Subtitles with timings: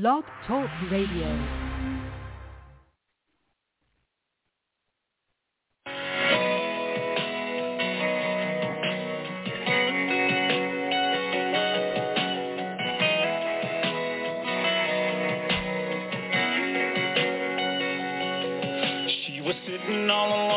[0.00, 1.28] Blog Talk Radio.
[19.06, 20.53] She was sitting all alone.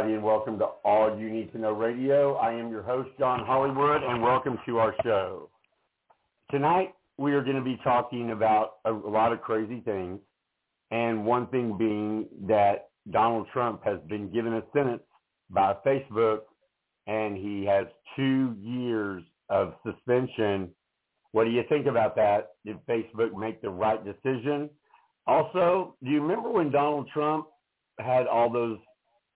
[0.00, 2.36] Everybody, and welcome to All You Need to Know Radio.
[2.36, 5.50] I am your host, John Hollywood, and welcome to our show.
[6.50, 10.18] Tonight, we are going to be talking about a, a lot of crazy things,
[10.90, 15.02] and one thing being that Donald Trump has been given a sentence
[15.50, 16.40] by Facebook,
[17.06, 20.70] and he has two years of suspension.
[21.32, 22.52] What do you think about that?
[22.64, 24.70] Did Facebook make the right decision?
[25.26, 27.48] Also, do you remember when Donald Trump
[27.98, 28.78] had all those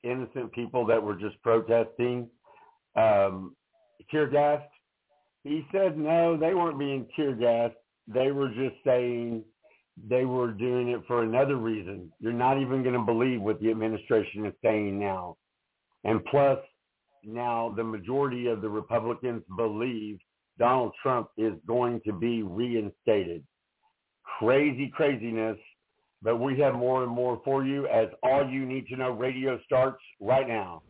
[0.04, 2.28] innocent people that were just protesting
[2.96, 3.56] um,
[4.10, 4.70] tear gassed.
[5.42, 7.76] He said no, they weren't being tear gassed.
[8.06, 9.44] They were just saying
[10.08, 12.12] they were doing it for another reason.
[12.20, 15.36] You're not even going to believe what the administration is saying now.
[16.04, 16.58] And plus,
[17.22, 20.18] now the majority of the Republicans believe
[20.58, 23.44] Donald Trump is going to be reinstated.
[24.38, 25.58] Crazy craziness.
[26.24, 29.60] But we have more and more for you as all you need to know radio
[29.66, 30.82] starts right now.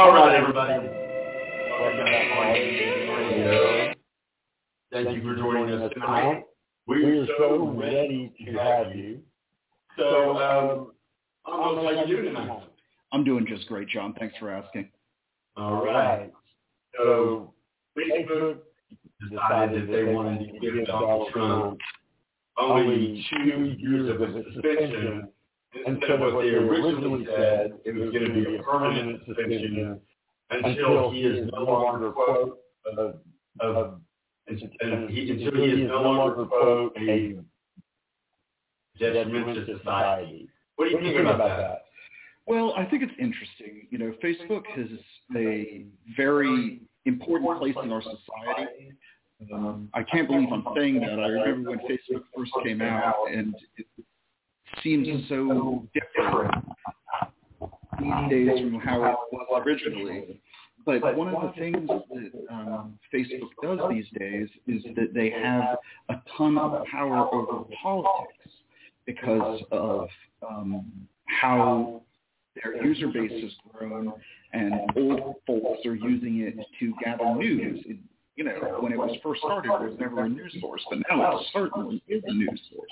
[0.00, 0.72] All right, everybody.
[0.72, 3.92] Welcome back to All You Need to Know Radio.
[4.90, 6.44] Thank you for joining us tonight.
[6.86, 9.20] We are so ready to have you.
[9.98, 10.92] So, um,
[11.44, 12.62] I'm going you tonight.
[13.12, 14.14] I'm doing just great, John.
[14.18, 14.88] Thanks for asking.
[15.58, 16.32] All right.
[16.96, 17.52] So,
[17.94, 18.60] Facebook
[19.30, 21.78] decided that they wanted to give Donald Trump
[22.58, 25.28] only two years of a suspension
[25.86, 30.00] instead of what they originally said it was going to be a permanent suspension
[30.50, 32.58] until he is no longer quote
[32.98, 33.14] of,
[33.60, 34.00] of
[34.48, 37.36] until he is no longer quote a
[38.98, 40.48] detriment to society.
[40.76, 41.84] What do you think about that?
[42.46, 43.86] Well, I think it's interesting.
[43.90, 44.98] You know, Facebook is
[45.36, 45.84] a
[46.16, 48.92] very important place in our society.
[49.52, 51.18] Um, I can't believe I'm saying that.
[51.20, 53.86] I remember when Facebook first came out, and it,
[54.82, 56.54] seems so different
[58.28, 60.40] days from how it was originally.
[60.86, 65.76] But one of the things that um, Facebook does these days is that they have
[66.08, 68.50] a ton of power over politics
[69.06, 70.08] because of
[70.48, 72.02] um, how
[72.54, 74.12] their user base has grown
[74.52, 77.82] and old folks are using it to gather news.
[77.86, 77.98] It,
[78.36, 81.38] you know, when it was first started, it was never a news source, but now
[81.38, 82.90] it certainly is a news source.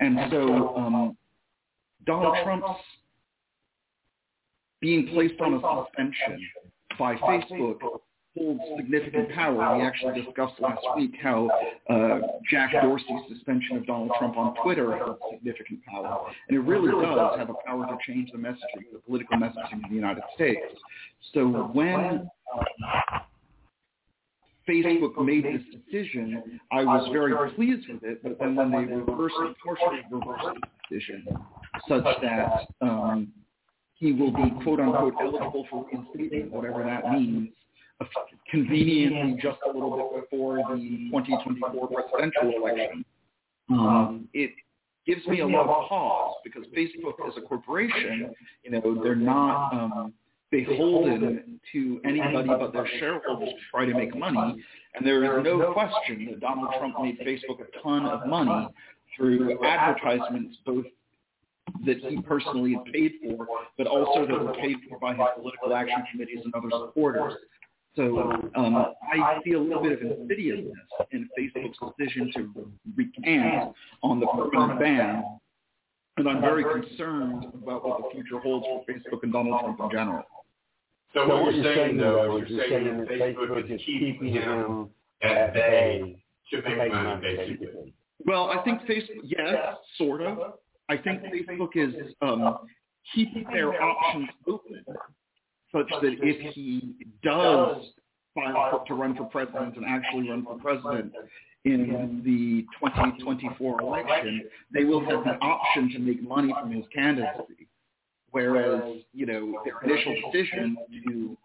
[0.00, 1.16] And so um,
[2.04, 2.80] Donald Trump's
[4.80, 6.40] being placed on a suspension
[6.98, 7.78] by Facebook
[8.36, 9.76] holds significant power.
[9.76, 11.48] We actually discussed last week how
[11.88, 12.18] uh,
[12.50, 16.26] Jack Dorsey's suspension of Donald Trump on Twitter has significant power.
[16.48, 19.90] And it really does have a power to change the messaging, the political messaging of
[19.90, 20.60] the United States.
[21.32, 22.28] So when
[24.68, 29.34] Facebook made this decision, I was very pleased with it, but then when they reversed,
[29.64, 31.26] partially reversed the decision
[31.88, 33.32] such that um,
[33.96, 37.48] he will be quote unquote eligible for reinstatement, whatever that means,
[38.50, 43.04] conveniently just a little bit before the 2024 presidential election.
[43.70, 44.52] Um, it
[45.06, 49.72] gives me a lot of pause because Facebook as a corporation, you know, they're not
[49.72, 50.12] um,
[50.50, 54.62] beholden to anybody but their shareholders to try to make money.
[54.94, 58.68] And there is no question that Donald Trump made Facebook a ton of money
[59.16, 60.84] through advertisements, both
[61.84, 63.46] that he personally had paid for,
[63.76, 67.34] but also that were paid for by his political action committees and other supporters.
[67.96, 68.18] So
[68.54, 70.76] um, I see a little bit of insidiousness
[71.12, 75.24] in Facebook's decision to recant on the permanent ban,
[76.18, 79.90] and I'm very concerned about what the future holds for Facebook and Donald Trump in
[79.90, 80.24] general.
[81.14, 84.90] So, what, you're saying, though, is you're saying that Facebook is keeping him
[85.22, 87.94] at bay to make money, basically.
[88.26, 90.38] Well, I think Facebook, yes, sort of.
[90.88, 92.58] I think Facebook is um,
[93.14, 94.84] keeping their options open
[95.72, 97.82] such that if he does
[98.34, 101.12] file to run for president and actually run for president
[101.64, 107.66] in the 2024 election, they will have the option to make money from his candidacy.
[108.30, 111.36] Whereas, you know, their initial decision to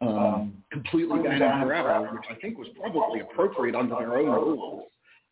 [0.00, 4.84] um, completely ban him forever, which I think was probably appropriate under their own rules,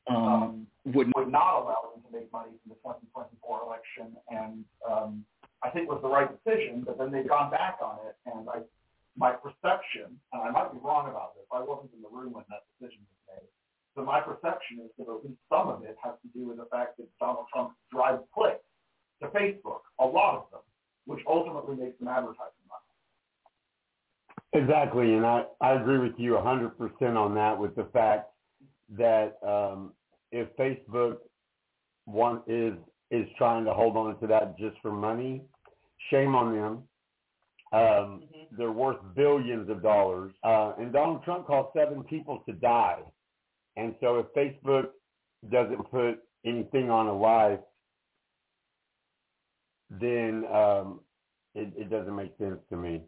[0.09, 4.15] um, would not allow make money from the 2024 election.
[4.31, 5.27] And um,
[5.65, 8.61] I think was the right decision, but then they've gone back on it, and I,
[9.17, 12.45] my perception, and I might be wrong about this, I wasn't in the room when
[12.53, 13.49] that decision was made,
[13.97, 16.69] but my perception is that at least some of it has to do with the
[16.71, 18.61] fact that Donald Trump drives clicks
[19.23, 20.61] to Facebook, a lot of them,
[21.07, 22.85] which ultimately makes them advertising money.
[24.53, 26.77] Exactly, and I, I agree with you 100%
[27.17, 28.31] on that with the fact
[28.99, 29.93] that um,
[30.31, 31.19] if Facebook
[32.05, 32.75] one is
[33.11, 35.43] is trying to hold on to that just for money,
[36.11, 36.73] Shame on them.
[37.73, 38.57] Um, mm-hmm.
[38.57, 40.33] They're worth billions of dollars.
[40.45, 43.01] Uh, and Donald Trump caused seven people to die.
[43.77, 44.89] And so if Facebook
[45.51, 47.61] doesn't put anything on a life,
[49.91, 51.01] then um,
[51.55, 53.03] it, it doesn't make sense to me.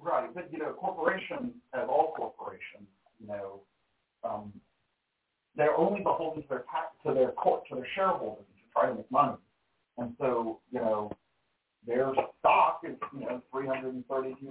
[0.00, 2.88] Right, but you know, corporations, as all corporations,
[3.20, 3.60] you know,
[4.22, 4.52] um,
[5.58, 8.94] they're only beholden to their tax, to their court, to their shareholders to try to
[8.94, 9.36] make money.
[9.98, 11.10] And so, you know,
[11.84, 14.04] their stock is, you know, $332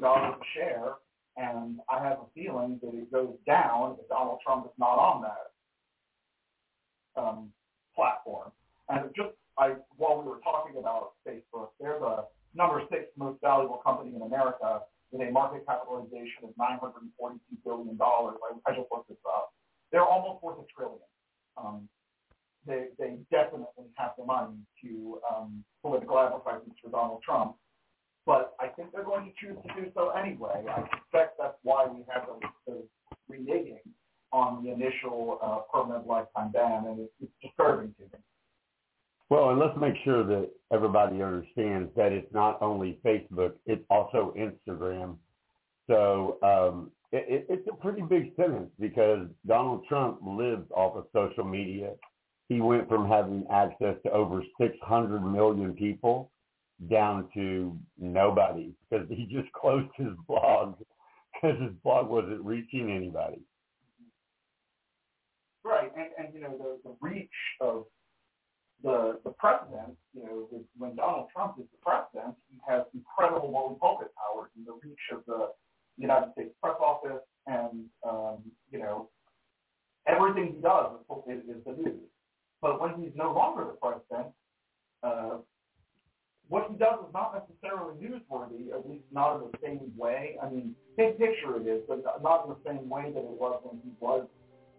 [0.03, 0.91] a share.
[1.37, 5.23] And I have a feeling that it goes down if Donald Trump is not on
[5.23, 7.51] that um,
[7.95, 8.51] platform.
[8.89, 13.77] And just I, while we were talking about Facebook, they're the number six most valuable
[13.77, 14.81] company in America
[15.11, 17.97] with a market capitalization of $942 billion.
[18.01, 18.33] I,
[18.65, 19.53] I just looked this up.
[19.91, 20.99] They're almost worth a trillion.
[21.57, 21.89] Um,
[22.65, 27.55] they, they definitely have the money to um, political advertisements for Donald Trump.
[28.25, 30.65] But I think they're going to choose to do so anyway.
[30.69, 33.79] I suspect that's why we have the, the reneging
[34.33, 38.19] on the initial uh, permanent lifetime ban, and it's, it's disturbing to me.
[39.29, 44.33] Well, and let's make sure that everybody understands that it's not only Facebook, it's also
[44.37, 45.15] Instagram.
[45.87, 51.05] So um, it, it, it's a pretty big sentence because Donald Trump lives off of
[51.13, 51.91] social media
[52.47, 56.31] he went from having access to over 600 million people
[56.89, 60.75] down to nobody because he just closed his blog
[61.33, 63.41] because his blog wasn't reaching anybody.
[65.63, 67.85] Right, and, and you know the, the reach of
[68.83, 70.47] the the president, you know,
[70.77, 74.97] when Donald Trump is the president, he has incredible what pulpit powers and the reach
[75.11, 75.49] of the
[75.97, 78.37] United States press office, and um,
[78.71, 79.09] you know,
[80.07, 80.91] everything he does
[81.27, 81.99] is, is the news.
[82.61, 84.33] But when he's no longer the president,
[85.03, 85.37] uh,
[86.49, 90.37] what he does is not necessarily newsworthy, at least not in the same way.
[90.41, 93.59] I mean, big picture it is, but not in the same way that it was
[93.63, 94.25] when he was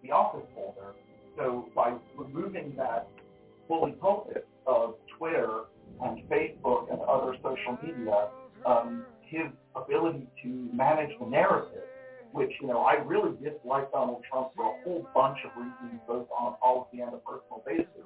[0.02, 0.94] the office holder.
[1.36, 3.06] So by removing that
[3.68, 5.64] bully pulpit of Twitter
[6.02, 8.28] and Facebook and other social media,
[8.64, 11.84] um, his ability to manage the narrative,
[12.32, 16.26] which, you know, I really dislike Donald Trump for a whole bunch of reasons, both
[16.36, 18.04] on policy and a personal basis.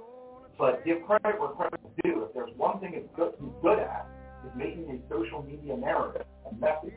[0.59, 2.25] But give credit where credit is due.
[2.25, 4.07] If there's one thing he's good, he's good at,
[4.47, 6.95] is making a social media narrative a message.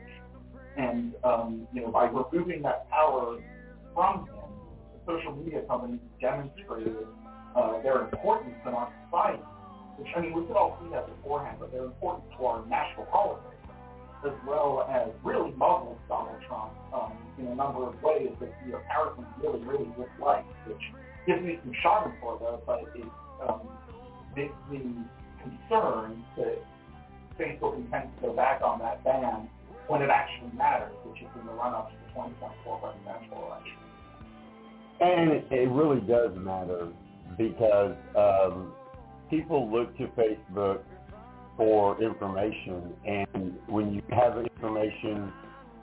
[0.76, 3.40] And, um, you know, by removing that power
[3.94, 4.50] from him,
[4.92, 7.06] the social media companies demonstrated
[7.56, 9.42] uh, their importance in our society.
[9.96, 13.06] Which, I mean, we could all see that beforehand, but they're important to our national
[13.06, 13.55] politics
[14.26, 18.72] as well as really muzzles Donald Trump um, in a number of ways that he
[18.72, 20.82] apparently really, really dislikes, which
[21.26, 23.06] gives me some schadenfreude, but it
[23.48, 23.60] um,
[24.34, 24.80] makes me
[25.42, 26.58] concerned that
[27.38, 29.48] Facebook intends to go back on that ban
[29.88, 33.78] when it actually matters, which is in the run-up to the 2024 presidential election.
[35.00, 36.88] And it, it really does matter
[37.36, 38.72] because um,
[39.30, 40.80] people look to Facebook
[41.56, 45.32] for information, and when you have information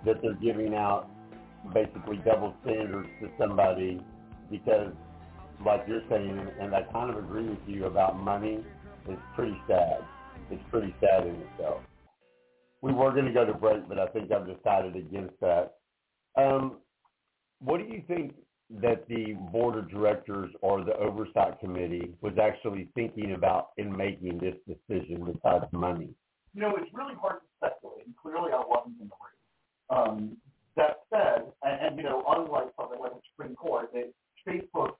[0.06, 1.10] that they're giving out
[1.74, 4.02] basically double standards to somebody
[4.52, 4.94] because
[5.66, 8.60] like you're saying, and I kind of agree with you about money,
[9.08, 10.00] it's pretty sad.
[10.52, 11.82] It's pretty sad in itself.
[12.82, 15.76] We were going to go to break, but I think I've decided against that.
[16.38, 16.80] Um,
[17.60, 18.34] what do you think
[18.82, 24.40] that the board of directors or the oversight committee was actually thinking about in making
[24.40, 26.10] this decision besides money?
[26.54, 29.30] You know, it's really hard to speculate, clearly I wasn't in the room.
[29.90, 30.38] Um,
[30.76, 34.06] that said, and, and you know, unlike something like the Supreme Court, they,
[34.48, 34.96] Facebook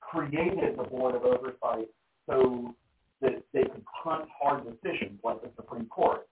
[0.00, 1.88] created the board of oversight
[2.28, 2.74] so
[3.20, 6.28] that they could punt hard decisions like the Supreme Court.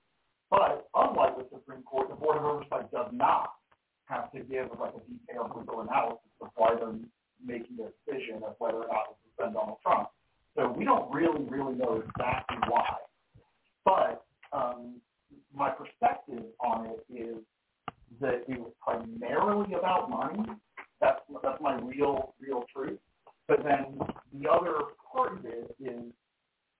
[0.50, 3.52] But unlike the Supreme Court, the board of oversight does not
[4.10, 6.92] have to give like a detailed legal analysis of why they're
[7.44, 10.08] making a decision of whether or not to suspend Donald Trump.
[10.56, 12.96] So we don't really, really know exactly why.
[13.84, 14.96] But um,
[15.54, 17.36] my perspective on it is
[18.20, 20.44] that it was primarily about money.
[21.00, 22.98] That's that's my real, real truth.
[23.48, 23.98] But then
[24.38, 24.74] the other
[25.12, 26.12] part of it is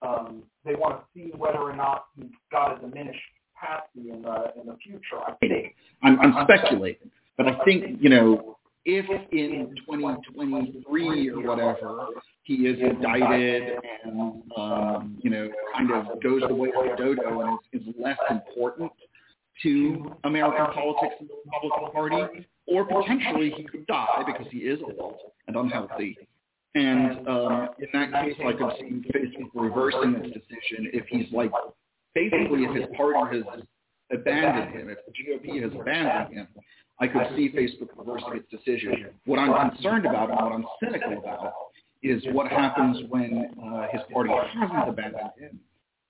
[0.03, 3.21] um, they want to see whether or not he's got a diminished
[3.55, 5.21] capacity in the in the future.
[5.27, 7.11] I think I'm, I'm speculating.
[7.41, 12.09] But I think, you know, if in 2023 or whatever
[12.43, 17.59] he is indicted and, um, you know, kind of goes the way of dodo and
[17.73, 18.93] is, is less important
[19.63, 24.79] to American politics and the Republican Party, or potentially he could die because he is
[24.99, 25.17] old
[25.47, 26.19] and unhealthy.
[26.75, 31.53] And um, in that case, I could see Facebook reversing its decision if he's like,
[32.15, 33.63] basically if his party has
[34.13, 36.47] abandoned him, if the GOP has abandoned him,
[37.01, 39.07] I could see Facebook reversing its decision.
[39.25, 41.55] What I'm concerned about and what I'm cynical about
[42.03, 45.61] is what happens when uh, his party hasn't abandoned him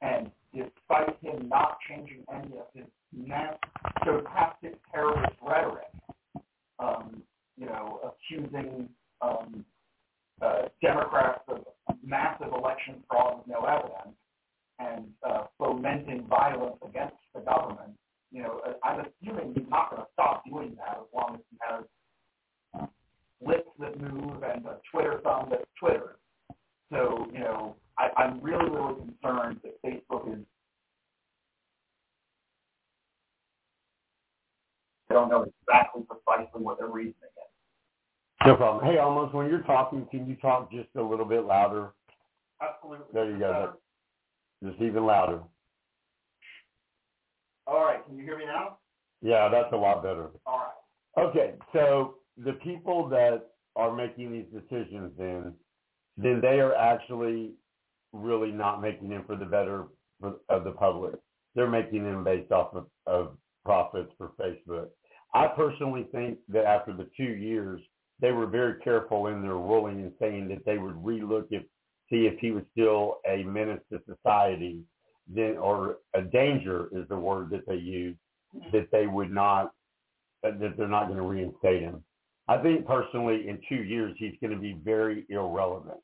[0.00, 2.86] and despite him not changing any of his
[4.04, 5.86] stochastic terrorist rhetoric,
[6.80, 7.22] um,
[7.56, 8.88] you know, accusing
[9.20, 9.64] um,
[10.40, 11.64] uh, Democrats of
[12.04, 14.16] massive election fraud with no evidence,
[14.80, 17.92] and uh, fomenting violence against the government,
[18.32, 21.56] you know, I'm assuming he's not going to stop doing that as long as he
[21.60, 21.84] has
[23.46, 26.16] lips that move and a Twitter thumb that twitters.
[26.90, 30.44] So, you know, I, I'm really, really concerned that Facebook is.
[35.10, 38.46] I don't know exactly precisely what their reasoning is.
[38.46, 38.84] No problem.
[38.84, 39.60] Hey, Amos when you're
[39.92, 41.92] talking, can you talk just a little bit louder?
[42.60, 43.06] Absolutely.
[43.12, 43.50] There you go.
[43.50, 45.40] Uh, just even louder.
[47.66, 48.04] All right.
[48.06, 48.78] Can you hear me now?
[49.20, 50.30] Yeah, that's a lot better.
[50.46, 51.26] All right.
[51.28, 55.52] Okay, so the people that are making these decisions then,
[56.16, 57.52] then they are actually
[58.12, 59.86] really not making them for the better
[60.48, 61.14] of the public.
[61.54, 64.88] They're making them based off of, of profits for Facebook.
[65.34, 67.80] I personally think that after the two years,
[68.22, 71.64] they were very careful in their ruling and saying that they would relook if
[72.08, 74.82] see if he was still a menace to society,
[75.26, 78.16] then or a danger is the word that they use,
[78.72, 79.72] that they would not
[80.44, 82.02] uh, that they're not going to reinstate him.
[82.48, 85.98] I think personally, in two years, he's going to be very irrelevant.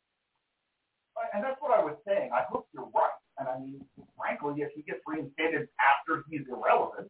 [1.35, 2.31] And that's what I was saying.
[2.33, 3.11] I hope you're right.
[3.39, 3.85] And I mean,
[4.17, 7.09] frankly, if he gets reinstated after he's irrelevant,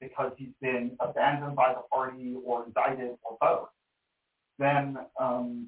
[0.00, 3.68] because he's been abandoned by the party or indicted or both,
[4.60, 5.66] then um,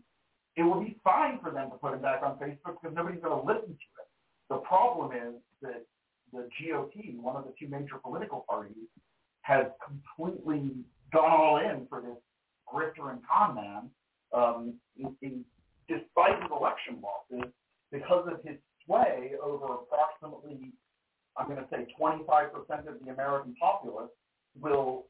[0.57, 3.41] it would be fine for them to put him back on Facebook because nobody's going
[3.41, 4.09] to listen to it.
[4.51, 5.87] The problem is that
[6.33, 8.77] the GOP, one of the two major political parties,
[9.43, 12.19] has completely gone all in for this
[12.73, 13.91] grifter and con man,
[14.35, 15.45] um, in, in,
[15.89, 17.51] despite his election losses,
[17.91, 20.73] because of his sway over approximately,
[21.37, 24.11] I'm going to say 25% of the American populace
[24.61, 25.07] will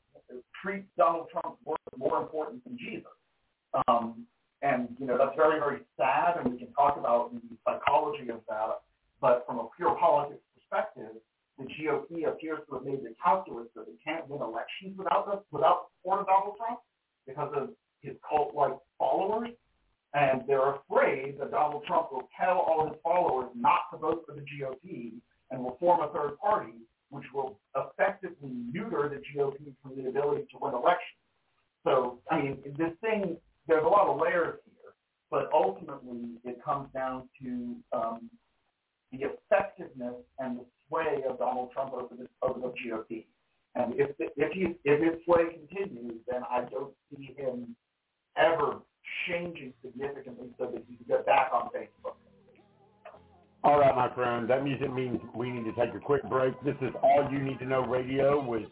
[0.63, 3.11] treat Donald Trump's work more important than Jesus.
[3.89, 4.27] Um,
[4.63, 8.41] and, you know, that's very, very sad, and we can talk about the psychology of
[8.49, 8.81] that.
[9.21, 11.17] But from a pure politics perspective,
[11.59, 15.43] the GOP appears to have made the calculus that they can't win elections without the,
[15.51, 16.81] without support of Donald Trump
[17.27, 19.51] because of his cult-like followers.
[20.15, 24.35] And they're afraid that Donald Trump will tell all his followers not to vote for
[24.35, 25.13] the GOP
[25.51, 26.75] and will form a third party,
[27.11, 31.19] which will effectively neuter the GOP from the ability to win elections.
[31.85, 34.95] So, I mean, this thing, there's a lot of layers here,
[35.31, 38.31] but ultimately it comes down to um,
[39.13, 43.27] the effectiveness and the sway of Donald Trump over the, over the GOP.
[43.75, 47.75] And if if he if his sway continues, then I don't see him
[48.37, 48.81] ever
[49.27, 52.17] changing significantly so that he can get back on Facebook.
[53.65, 54.51] All right, my friend.
[54.51, 56.53] That music means we need to take a quick break.
[56.65, 58.65] This is All You Need to Know Radio with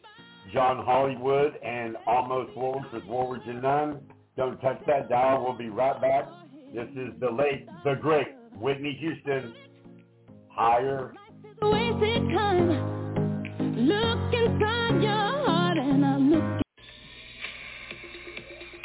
[0.52, 4.00] John Hollywood and Almost Wolves with Woolridge and Nunn.
[4.40, 5.44] Don't touch that dial.
[5.44, 6.26] We'll be right back.
[6.74, 8.28] This is the late, the great
[8.58, 9.52] Whitney Houston.
[10.48, 11.12] Higher.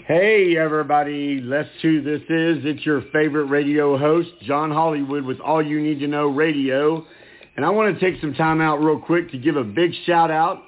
[0.05, 2.65] Hey everybody, let's who this is.
[2.65, 7.07] It's your favorite radio host, John Hollywood with All You Need to Know Radio.
[7.55, 10.31] And I want to take some time out real quick to give a big shout
[10.31, 10.63] out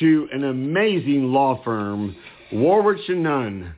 [0.00, 2.16] to an amazing law firm,
[2.52, 3.74] Warwick and Nunn.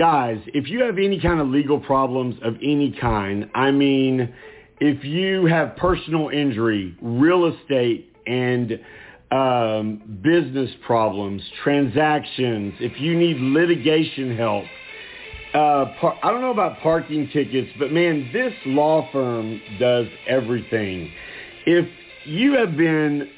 [0.00, 4.32] Guys, if you have any kind of legal problems of any kind, I mean,
[4.80, 8.80] if you have personal injury, real estate, and
[9.30, 14.64] um, business problems, transactions, if you need litigation help,
[15.52, 21.12] uh, par- I don't know about parking tickets, but man, this law firm does everything.
[21.66, 21.86] If
[22.24, 23.28] you have been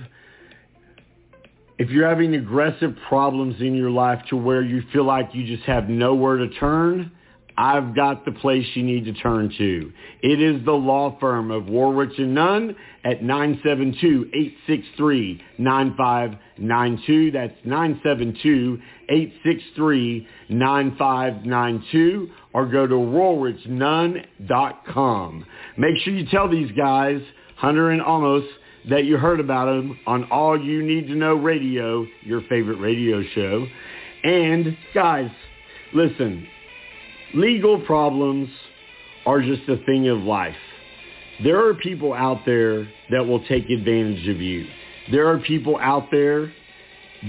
[1.78, 5.66] if you're having aggressive problems in your life to where you feel like you just
[5.66, 7.10] have nowhere to turn,
[7.56, 9.92] I've got the place you need to turn to.
[10.22, 13.22] It is the law firm of Warwick and Nunn at
[16.60, 17.32] 972-863-9592.
[17.32, 17.54] That's
[20.50, 25.46] 972-863-9592 or go to warwichnunn.com.
[25.78, 27.22] Make sure you tell these guys,
[27.56, 28.44] Hunter and Amos,
[28.88, 33.22] that you heard about them on All You Need to Know Radio, your favorite radio
[33.34, 33.66] show.
[34.24, 35.30] And guys,
[35.92, 36.46] listen,
[37.34, 38.48] legal problems
[39.26, 40.56] are just a thing of life.
[41.42, 44.66] There are people out there that will take advantage of you.
[45.10, 46.52] There are people out there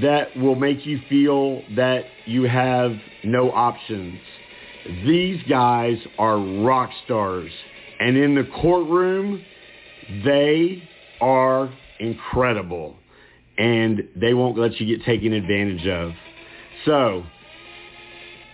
[0.01, 2.91] that will make you feel that you have
[3.23, 4.19] no options.
[5.05, 7.51] These guys are rock stars.
[7.99, 9.43] And in the courtroom,
[10.23, 10.83] they
[11.19, 12.95] are incredible
[13.57, 16.11] and they won't let you get taken advantage of.
[16.85, 17.23] So,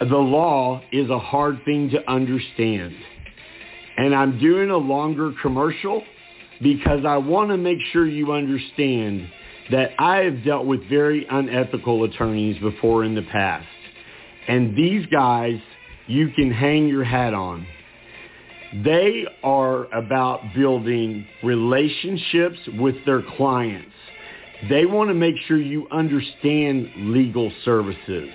[0.00, 2.94] The law is a hard thing to understand.
[3.96, 6.04] And I'm doing a longer commercial
[6.62, 9.28] because I want to make sure you understand
[9.70, 13.66] that I have dealt with very unethical attorneys before in the past.
[14.48, 15.60] And these guys,
[16.06, 17.66] you can hang your hat on.
[18.84, 23.92] They are about building relationships with their clients.
[24.68, 28.30] They want to make sure you understand legal services.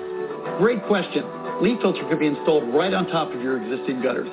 [0.58, 1.22] Great question.
[1.60, 4.30] Leaf Filter can be installed right on top of your existing gutters.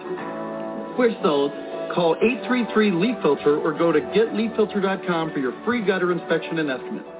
[0.97, 1.51] We're sold.
[1.93, 2.15] Call
[2.47, 7.16] 833-LEAF Filter or go to getleaffilter.com for your free gutter inspection and estimate.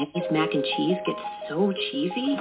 [0.00, 2.38] Annie's mac and cheese gets so cheesy.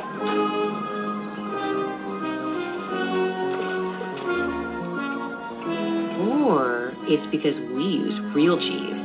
[6.47, 8.95] Or it's because we use real cheese.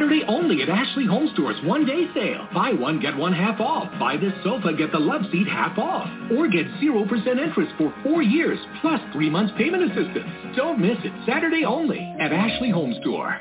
[0.00, 2.48] Saturday only at Ashley Home Store's one-day sale.
[2.52, 3.88] Buy one, get one half off.
[4.00, 6.08] Buy this sofa, get the love seat half off.
[6.32, 7.06] Or get 0%
[7.38, 10.56] interest for four years, plus three months payment assistance.
[10.56, 11.12] Don't miss it.
[11.24, 13.40] Saturday only at Ashley Home Store.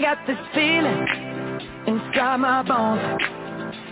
[0.00, 1.06] I got this feeling
[1.86, 3.20] inside my bones.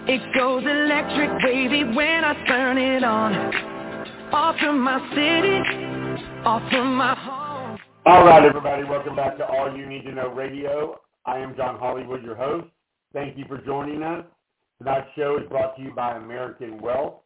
[0.09, 3.35] It goes electric wavy when I turn it on.
[4.33, 5.61] Off from my city,
[6.47, 7.79] off from my home.
[8.07, 10.99] All right, everybody, welcome back to All You Need to Know Radio.
[11.27, 12.69] I am John Hollywood, your host.
[13.13, 14.25] Thank you for joining us.
[14.79, 17.17] Tonight's show is brought to you by American Wealth,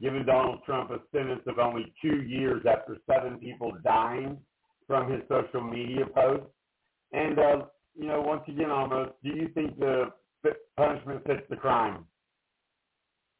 [0.00, 4.38] giving Donald Trump a sentence of only two years after seven people dying
[4.86, 6.46] from his social media posts.
[7.12, 7.56] And, uh,
[7.94, 10.12] you know, once again, Amos, do you think the
[10.78, 12.06] punishment fits the crime?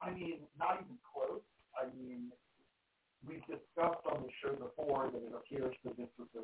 [0.02, 1.40] I mean, not even close.
[1.74, 2.30] I mean,
[3.26, 6.42] we've discussed on the show before that it appears that this was a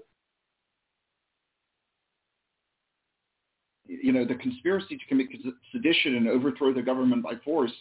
[3.90, 5.28] you know, the conspiracy to commit
[5.72, 7.72] sedition and overthrow the government by force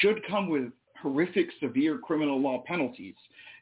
[0.00, 3.14] should come with horrific, severe criminal law penalties.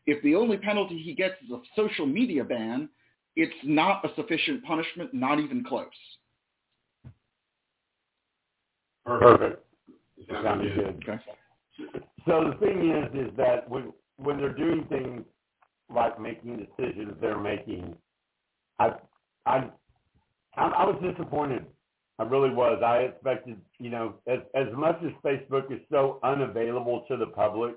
[0.06, 2.88] If the only penalty he gets is a social media ban,
[3.34, 5.86] it's not a sufficient punishment, not even close.
[9.04, 9.62] Perfect.
[10.42, 11.04] Sounds good.
[11.08, 11.22] Okay.
[12.26, 15.22] So the thing is, is that when when they're doing things
[15.94, 17.94] like making decisions they're making,
[18.78, 18.92] I
[19.44, 19.68] I
[20.56, 21.64] I, I was disappointed.
[22.18, 22.82] I really was.
[22.84, 27.76] I expected, you know, as as much as Facebook is so unavailable to the public,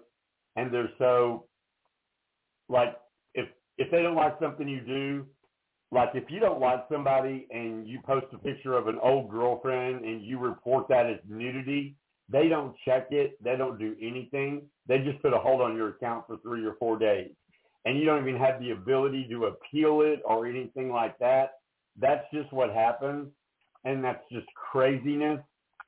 [0.55, 1.45] and they're so
[2.69, 2.97] like
[3.33, 5.25] if if they don't like something you do,
[5.91, 10.05] like if you don't like somebody and you post a picture of an old girlfriend
[10.05, 11.95] and you report that as nudity,
[12.29, 13.43] they don't check it.
[13.43, 14.61] They don't do anything.
[14.87, 17.31] They just put a hold on your account for three or four days.
[17.85, 21.58] And you don't even have the ability to appeal it or anything like that.
[21.97, 23.27] That's just what happens.
[23.85, 25.39] And that's just craziness.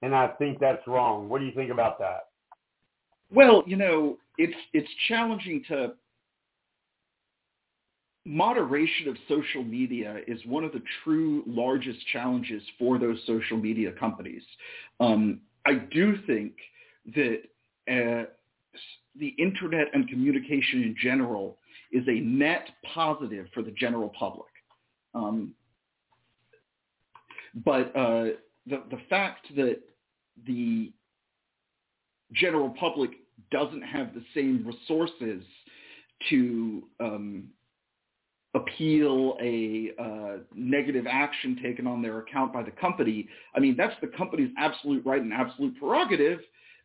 [0.02, 1.30] and I think that's wrong.
[1.30, 2.30] What do you think about that?
[3.34, 5.94] Well, you know, it's it's challenging to
[8.26, 13.92] moderation of social media is one of the true largest challenges for those social media
[14.00, 14.44] companies.
[15.00, 16.54] Um, I do think
[17.16, 17.42] that
[17.90, 18.26] uh,
[19.20, 21.58] the internet and communication in general
[21.92, 24.48] is a net positive for the general public.
[25.14, 25.54] Um,
[27.54, 28.26] but uh,
[28.68, 29.80] the the fact that
[30.46, 30.92] the
[32.34, 33.12] general public
[33.52, 35.44] doesn't have the same resources
[36.30, 37.50] to um,
[38.54, 43.28] appeal a uh, negative action taken on their account by the company.
[43.56, 46.40] I mean, that's the company's absolute right and absolute prerogative,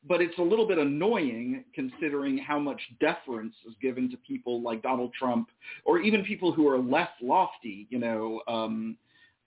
[0.09, 4.83] but it's a little bit annoying considering how much deference is given to people like
[4.83, 5.49] Donald Trump
[5.85, 8.97] or even people who are less lofty, you know, um,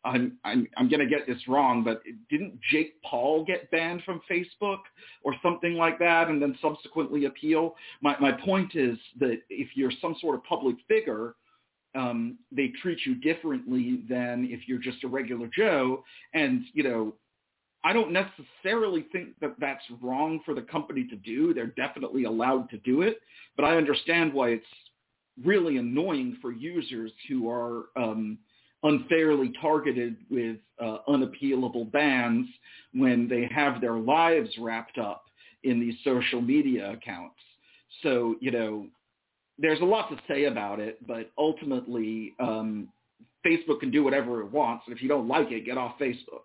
[0.05, 4.79] I'm I'm I'm gonna get this wrong, but didn't Jake Paul get banned from Facebook
[5.23, 7.75] or something like that, and then subsequently appeal?
[8.01, 11.35] My my point is that if you're some sort of public figure,
[11.95, 16.03] um, they treat you differently than if you're just a regular Joe.
[16.33, 17.15] And you know,
[17.83, 21.53] I don't necessarily think that that's wrong for the company to do.
[21.53, 23.19] They're definitely allowed to do it,
[23.57, 24.65] but I understand why it's
[25.43, 28.37] really annoying for users who are um,
[28.83, 32.47] unfairly targeted with uh, unappealable bans
[32.93, 35.25] when they have their lives wrapped up
[35.63, 37.35] in these social media accounts.
[38.03, 38.87] So, you know,
[39.57, 42.87] there's a lot to say about it, but ultimately, um,
[43.45, 46.43] Facebook can do whatever it wants, and if you don't like it, get off Facebook.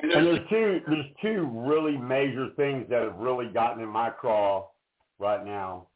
[0.00, 3.88] And there's, and there's two there's two really major things that have really gotten in
[3.88, 4.66] my craw
[5.18, 5.86] right now,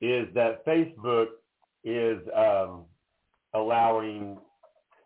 [0.00, 1.26] is that Facebook
[1.84, 2.84] is um,
[3.60, 4.38] allowing,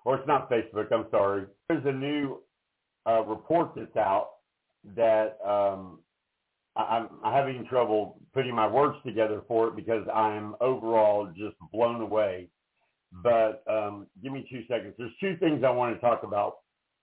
[0.05, 1.47] or it's not Facebook, I'm sorry.
[1.69, 2.39] There's a new
[3.09, 4.31] uh, report that's out
[4.97, 6.01] that um,
[6.77, 11.57] I, I'm, I'm having trouble putting my words together for it because I'm overall just
[11.73, 12.49] blown away.
[13.23, 14.95] But um, give me two seconds.
[14.97, 16.57] There's two things I want to talk about.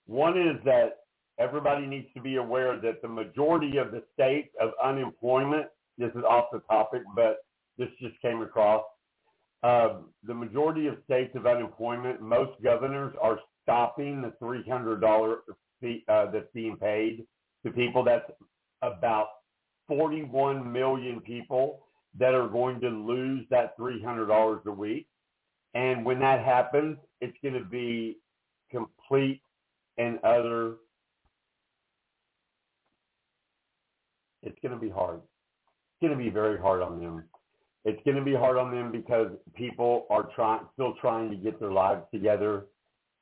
[0.07, 1.01] One is that
[1.37, 5.67] everybody needs to be aware that the majority of the state of unemployment,
[5.99, 7.45] this is off the topic, but
[7.77, 8.83] this just came across,
[9.63, 15.37] uh, the majority of states of unemployment, most governors are stopping the $300
[15.81, 17.25] fee uh, that's being paid
[17.65, 18.03] to people.
[18.03, 18.29] That's
[18.81, 19.27] about
[19.87, 21.81] 41 million people
[22.17, 25.07] that are going to lose that $300 a week.
[25.73, 28.17] And when that happens, it's going to be
[28.71, 29.41] complete
[29.97, 30.75] and utter.
[34.41, 35.19] It's going to be hard.
[35.19, 37.25] It's going to be very hard on them
[37.85, 41.59] it's going to be hard on them because people are trying, still trying to get
[41.59, 42.65] their lives together.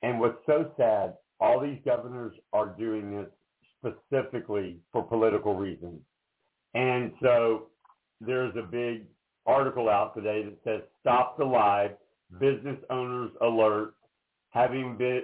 [0.01, 3.27] And what's so sad, all these governors are doing this
[3.79, 6.01] specifically for political reasons.
[6.73, 7.67] And so
[8.19, 9.03] there's a big
[9.45, 11.91] article out today that says stop the lie,
[12.39, 13.93] business owners alert,
[14.49, 15.23] having been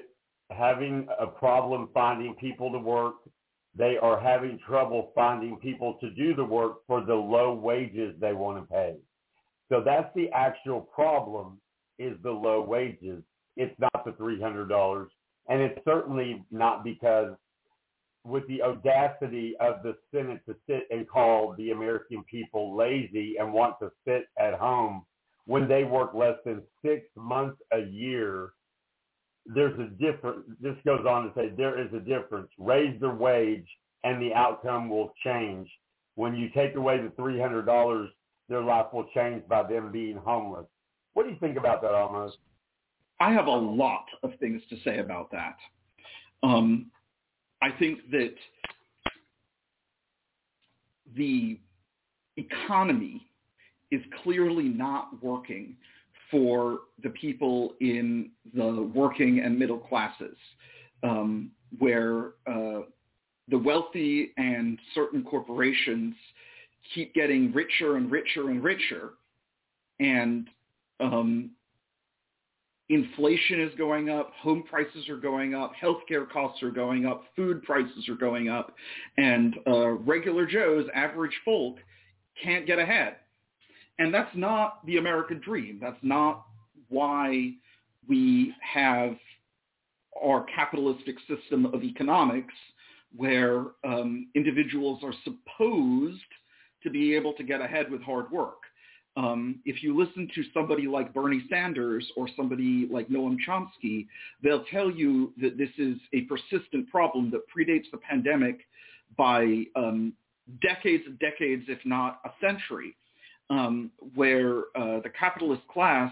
[0.52, 3.16] having a problem finding people to work.
[3.76, 8.34] They are having trouble finding people to do the work for the low wages they
[8.34, 8.96] want to pay.
[9.74, 11.58] So that's the actual problem
[11.98, 13.24] is the low wages.
[13.58, 15.08] It's not the $300.
[15.50, 17.34] And it's certainly not because
[18.24, 23.52] with the audacity of the Senate to sit and call the American people lazy and
[23.52, 25.06] want to sit at home
[25.46, 28.52] when they work less than six months a year,
[29.48, 30.46] there's a difference.
[30.62, 32.50] This goes on to say there is a difference.
[32.60, 33.68] Raise the wage
[34.04, 35.68] and the outcome will change.
[36.14, 38.08] When you take away the $300
[38.50, 40.66] their life will change by them being homeless.
[41.14, 42.34] What do you think about that, Amos?
[43.20, 45.56] I have a lot of things to say about that.
[46.42, 46.88] Um,
[47.62, 48.34] I think that
[51.16, 51.60] the
[52.38, 53.26] economy
[53.92, 55.76] is clearly not working
[56.32, 60.36] for the people in the working and middle classes,
[61.04, 62.82] um, where uh,
[63.50, 66.16] the wealthy and certain corporations
[66.94, 69.12] keep getting richer and richer and richer,
[70.00, 70.48] and
[71.00, 71.52] um,
[72.90, 77.64] inflation is going up, home prices are going up, healthcare costs are going up, food
[77.64, 78.74] prices are going up,
[79.18, 81.78] and uh, regular Joes, average folk,
[82.42, 83.18] can't get ahead.
[84.00, 85.80] And that's not the American dream.
[85.82, 86.46] That's not
[86.90, 87.54] why
[88.08, 89.16] we have
[90.24, 92.54] our capitalistic system of economics
[93.16, 96.22] where um, individuals are supposed
[96.84, 98.64] to be able to get ahead with hard work.
[99.16, 104.08] um, if you listen to somebody like Bernie Sanders or somebody like Noam Chomsky,
[104.42, 108.62] they'll tell you that this is a persistent problem that predates the pandemic
[109.16, 110.14] by um,
[110.62, 112.96] decades and decades, if not a century,
[113.50, 116.12] um, where uh, the capitalist class,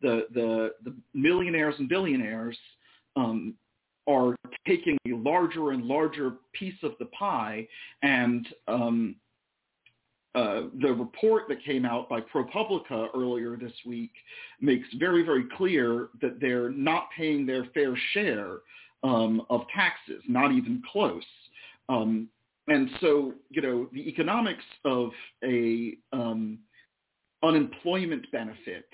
[0.00, 2.56] the, the, the millionaires and billionaires,
[3.16, 3.54] um,
[4.06, 4.36] are
[4.68, 7.66] taking a larger and larger piece of the pie
[8.02, 9.16] and um,
[10.36, 14.12] uh, the report that came out by ProPublica earlier this week
[14.60, 18.58] makes very, very clear that they're not paying their fair share
[19.02, 21.24] um, of taxes, not even close.
[21.88, 22.28] Um,
[22.68, 25.10] and so, you know, the economics of
[25.42, 26.58] a um,
[27.42, 28.88] unemployment benefit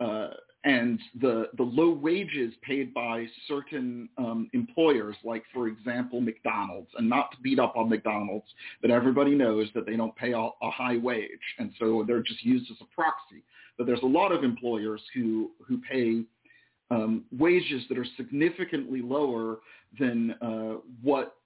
[0.00, 0.28] uh,
[0.68, 7.08] and the the low wages paid by certain um, employers, like for example McDonald's, and
[7.08, 8.46] not to beat up on McDonald's,
[8.82, 12.44] but everybody knows that they don't pay a, a high wage, and so they're just
[12.44, 13.42] used as a proxy.
[13.78, 16.24] But there's a lot of employers who who pay
[16.90, 19.60] um, wages that are significantly lower
[19.98, 21.36] than uh, what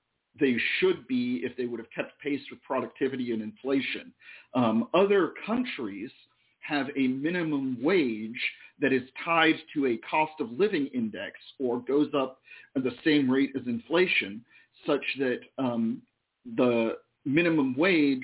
[0.40, 4.12] they should be if they would have kept pace with productivity and inflation.
[4.54, 6.10] Um, other countries
[6.60, 8.40] have a minimum wage
[8.82, 12.40] that is tied to a cost of living index or goes up
[12.76, 14.44] at the same rate as inflation,
[14.86, 16.02] such that um,
[16.56, 18.20] the minimum wage,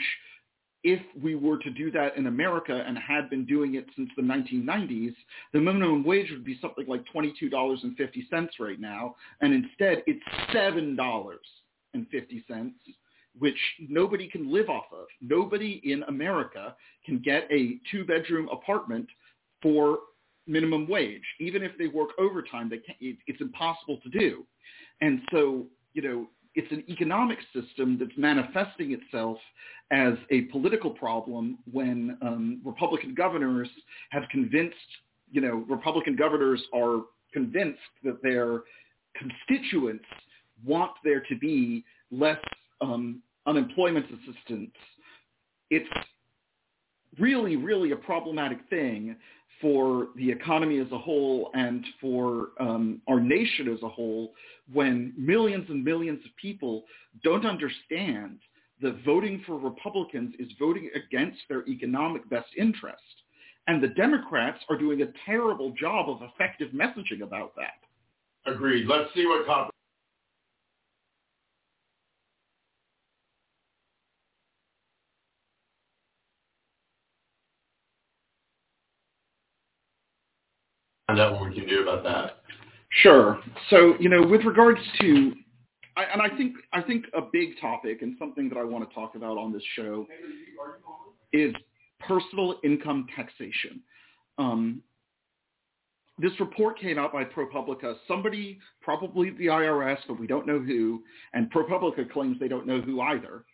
[0.82, 4.22] if we were to do that in America and had been doing it since the
[4.22, 5.14] 1990s,
[5.52, 12.72] the minimum wage would be something like $22.50 right now, and instead it's $7.50
[13.38, 15.06] which nobody can live off of.
[15.20, 16.74] Nobody in America
[17.06, 19.06] can get a two-bedroom apartment
[19.62, 19.98] for
[20.48, 21.22] minimum wage.
[21.40, 24.44] Even if they work overtime, they can't, it's impossible to do.
[25.00, 29.38] And so, you know, it's an economic system that's manifesting itself
[29.90, 33.68] as a political problem when um, Republican governors
[34.10, 34.76] have convinced,
[35.30, 38.62] you know, Republican governors are convinced that their
[39.16, 40.04] constituents
[40.64, 42.40] want there to be less
[42.80, 44.72] um, unemployment assistance,
[45.70, 45.88] it's
[47.18, 49.16] really, really a problematic thing
[49.60, 54.32] for the economy as a whole and for um, our nation as a whole
[54.72, 56.84] when millions and millions of people
[57.24, 58.38] don't understand
[58.80, 63.02] that voting for Republicans is voting against their economic best interest.
[63.66, 68.50] And the Democrats are doing a terrible job of effective messaging about that.
[68.50, 68.86] Agreed.
[68.86, 69.46] Let's see what
[81.18, 82.42] find out what we can do about that.
[82.90, 83.40] Sure.
[83.70, 85.32] So, you know, with regards to,
[85.96, 88.94] I, and I think I think a big topic and something that I want to
[88.94, 90.06] talk about on this show
[91.32, 91.54] is
[92.00, 93.82] personal income taxation.
[94.38, 94.82] Um,
[96.20, 97.94] this report came out by ProPublica.
[98.08, 101.02] Somebody, probably the IRS, but we don't know who,
[101.32, 103.44] and ProPublica claims they don't know who either,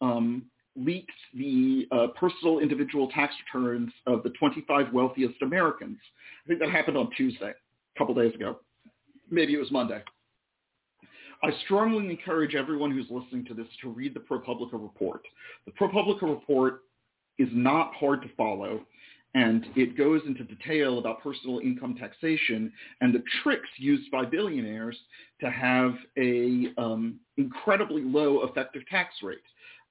[0.00, 0.44] um,
[0.76, 5.98] leaked the uh, personal individual tax returns of the 25 wealthiest Americans.
[6.44, 8.60] I think that happened on Tuesday, a couple days ago.
[9.30, 10.02] Maybe it was Monday.
[11.42, 15.22] I strongly encourage everyone who's listening to this to read the ProPublica report.
[15.66, 16.82] The ProPublica report
[17.38, 18.80] is not hard to follow,
[19.34, 24.96] and it goes into detail about personal income taxation and the tricks used by billionaires
[25.40, 29.38] to have a um, incredibly low effective tax rate.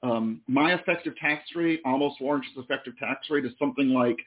[0.04, 4.18] Um, my effective tax rate, Amos Lawrence's effective tax rate, is something like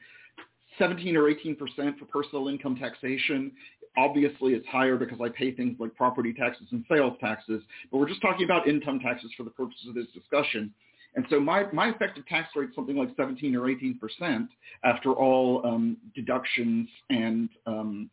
[0.79, 3.53] 17 or 18 percent for personal income taxation.
[3.97, 8.09] Obviously, it's higher because I pay things like property taxes and sales taxes, but we're
[8.09, 10.73] just talking about income taxes for the purposes of this discussion.
[11.15, 14.49] And so my, my effective tax rate is something like 17 or 18 percent
[14.85, 18.11] after all um, deductions and um,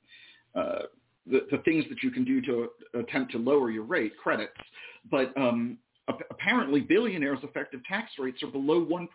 [0.55, 0.83] uh,
[1.27, 4.53] the, the, things that you can do to attempt to lower your rate, credits.
[5.11, 9.07] But um, apparently billionaires' effective tax rates are below 1%.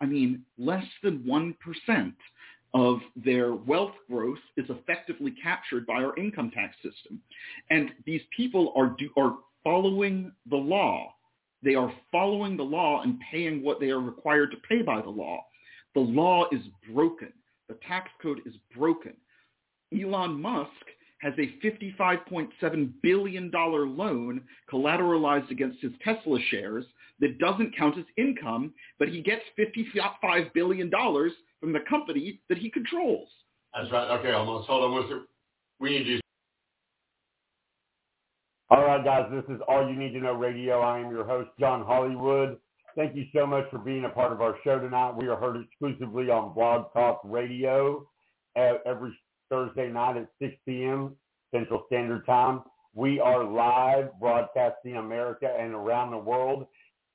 [0.00, 2.12] I mean, less than 1%
[2.74, 7.20] of their wealth growth is effectively captured by our income tax system.
[7.70, 11.14] And these people are, do, are following the law.
[11.62, 15.10] They are following the law and paying what they are required to pay by the
[15.10, 15.44] law.
[15.94, 16.62] The law is
[16.92, 17.32] broken.
[17.68, 19.12] The tax code is broken.
[19.92, 20.70] Elon Musk
[21.22, 26.84] has a $55.7 billion loan collateralized against his Tesla shares
[27.20, 30.90] that doesn't count as income, but he gets $55 billion
[31.60, 33.28] from the company that he controls.
[33.72, 34.10] That's right.
[34.18, 34.66] Okay, Amos.
[34.66, 34.92] Hold on.
[34.92, 35.12] What's
[35.78, 36.20] We need you.
[38.70, 40.80] All right, guys, this is All You Need to Know Radio.
[40.80, 42.56] I am your host, John Hollywood.
[42.96, 45.14] Thank you so much for being a part of our show tonight.
[45.16, 48.02] We are heard exclusively on BlogTalkRadio
[48.56, 49.16] every
[49.52, 51.14] Thursday night at 6 p.m.
[51.54, 52.62] Central Standard Time.
[52.94, 56.66] We are live broadcasting America and around the world.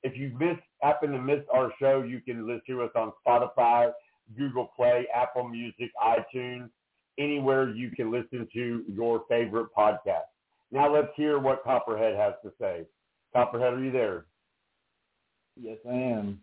[0.04, 3.90] If you miss, happen to miss our show, you can listen to us on Spotify,
[4.36, 6.68] Google Play, Apple Music, iTunes,
[7.18, 10.30] anywhere you can listen to your favorite podcast.
[10.70, 12.84] Now let's hear what Copperhead has to say.
[13.34, 14.26] Copperhead, are you there?
[15.60, 16.38] Yes, I am.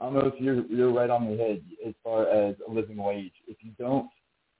[0.00, 3.34] Amos, you're you're right on the head as far as a living wage.
[3.46, 4.08] If you don't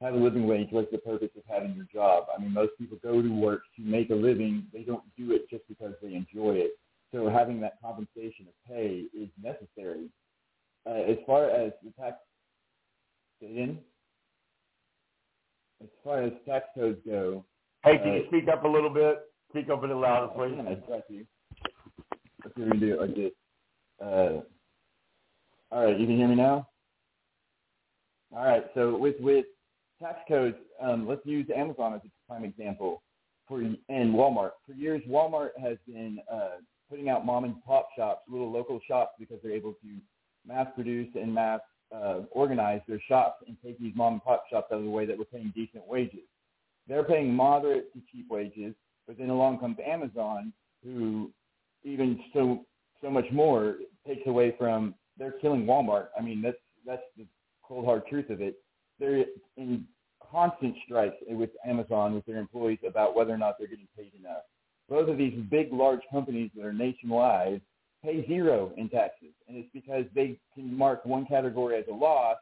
[0.05, 2.27] have a living wage, what's the purpose of having your job?
[2.37, 4.67] I mean, most people go to work to make a living.
[4.73, 6.73] They don't do it just because they enjoy it.
[7.11, 10.09] So having that compensation of pay is necessary.
[10.87, 12.17] Uh, as far as the tax,
[13.41, 13.79] in,
[15.83, 17.45] as far as tax codes go.
[17.85, 19.21] Hey, can uh, you speak up a little bit?
[19.51, 20.55] Speak up a little louder, please.
[20.57, 21.27] Yeah, exactly.
[22.45, 23.33] Let's see if we can do like this.
[24.03, 24.41] Uh,
[25.71, 26.69] all right, you can hear me now.
[28.35, 29.47] All right, so with with
[30.03, 33.03] tax codes, um, let's use Amazon as a prime example.
[33.47, 36.57] For and Walmart, for years, Walmart has been uh,
[36.89, 39.89] putting out mom and pop shops, little local shops, because they're able to
[40.47, 41.61] mass produce and mass
[41.95, 45.05] uh, organize their shops and take these mom and pop shops out of the way
[45.05, 46.21] that we're paying decent wages.
[46.89, 48.75] They're paying moderate to cheap wages,
[49.07, 51.31] but then along comes Amazon, who
[51.83, 52.65] even so
[53.03, 53.77] so much more
[54.07, 54.95] takes away from.
[55.19, 56.09] They're killing Walmart.
[56.19, 57.27] I mean, that's that's the
[57.63, 58.57] cold hard truth of it.
[58.99, 59.25] They're
[59.57, 59.87] in
[60.31, 64.43] constant strikes with Amazon with their employees about whether or not they're getting paid enough.
[64.89, 67.61] Both of these big, large companies that are nationwide
[68.03, 72.37] pay zero in taxes, and it's because they can mark one category as a loss,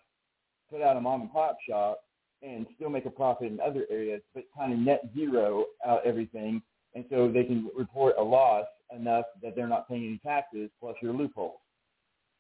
[0.71, 2.01] put out a mom and pop shop,
[2.43, 6.61] and still make a profit in other areas, but kind of net zero out everything,
[6.95, 10.97] and so they can report a loss enough that they're not paying any taxes plus
[11.01, 11.61] your loopholes.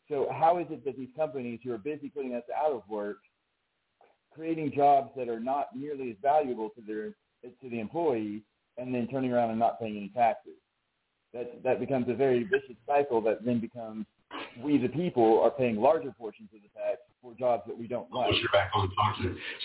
[0.08, 3.18] So how is it that these companies who are busy putting us out of work,
[4.34, 8.42] creating jobs that are not nearly as valuable to their to the employee,
[8.78, 10.52] and then turning around and not paying any taxes?
[11.32, 14.06] That that becomes a very vicious cycle that then becomes
[14.62, 18.12] we the people are paying larger portions of the tax for jobs that we don't
[18.12, 18.32] like.
[18.32, 18.90] You're back on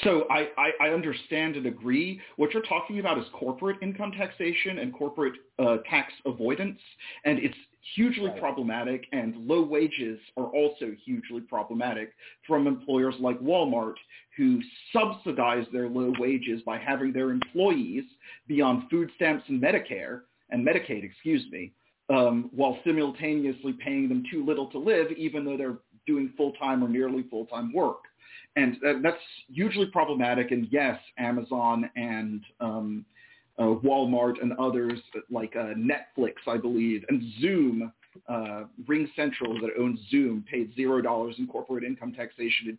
[0.03, 2.21] So I, I, I, understand and agree.
[2.35, 6.79] What you're talking about is corporate income taxation and corporate uh, tax avoidance,
[7.25, 7.57] and it's
[7.95, 8.39] hugely right.
[8.39, 9.05] problematic.
[9.11, 12.13] And low wages are also hugely problematic
[12.45, 13.95] from employers like Walmart,
[14.35, 14.61] who
[14.93, 18.03] subsidize their low wages by having their employees
[18.47, 21.73] be on food stamps and Medicare and Medicaid, excuse me,
[22.09, 26.87] um, while simultaneously paying them too little to live, even though they're doing full-time or
[26.87, 27.97] nearly full-time work.
[28.55, 29.17] And that's
[29.51, 30.51] hugely problematic.
[30.51, 33.05] And yes, Amazon and um,
[33.59, 34.99] uh, Walmart and others
[35.31, 37.91] like uh, Netflix, I believe, and Zoom,
[38.27, 42.77] uh, RingCentral that owns Zoom, paid zero dollars in corporate income taxation in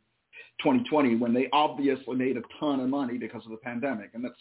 [0.63, 4.11] 2020 when they obviously made a ton of money because of the pandemic.
[4.15, 4.35] And that's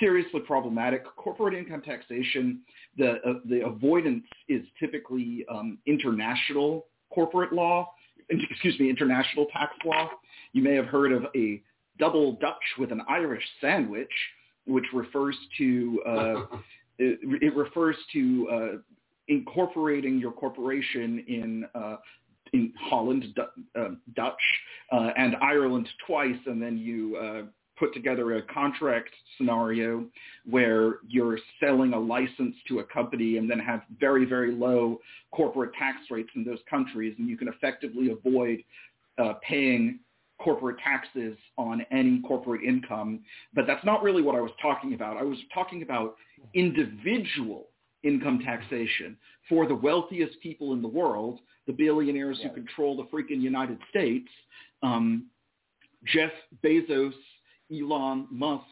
[0.00, 1.04] seriously problematic.
[1.16, 2.60] Corporate income taxation,
[2.96, 7.92] the uh, the avoidance is typically um, international corporate law,
[8.28, 10.10] excuse me, international tax law.
[10.52, 11.62] You may have heard of a
[11.98, 14.10] double Dutch with an Irish sandwich,
[14.66, 16.34] which refers to uh,
[16.98, 18.78] it, it, refers to uh,
[19.28, 21.96] incorporating your corporation in uh,
[22.52, 24.34] in Holland, uh, Dutch,
[24.92, 27.42] uh, and Ireland twice, and then you uh,
[27.78, 30.04] put together a contract scenario
[30.48, 35.00] where you're selling a license to a company and then have very, very low
[35.34, 38.62] corporate tax rates in those countries, and you can effectively avoid
[39.18, 39.98] uh, paying
[40.42, 43.20] corporate taxes on any corporate income.
[43.54, 45.16] But that's not really what I was talking about.
[45.16, 46.16] I was talking about
[46.54, 47.68] individual
[48.02, 49.16] income taxation
[49.48, 54.28] for the wealthiest people in the world, the billionaires who control the freaking United States.
[54.82, 55.26] Um,
[56.04, 56.32] Jeff
[56.64, 57.12] Bezos
[57.72, 58.64] Elon Musk,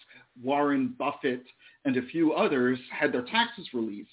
[0.42, 1.44] Warren Buffett,
[1.84, 4.10] and a few others had their taxes released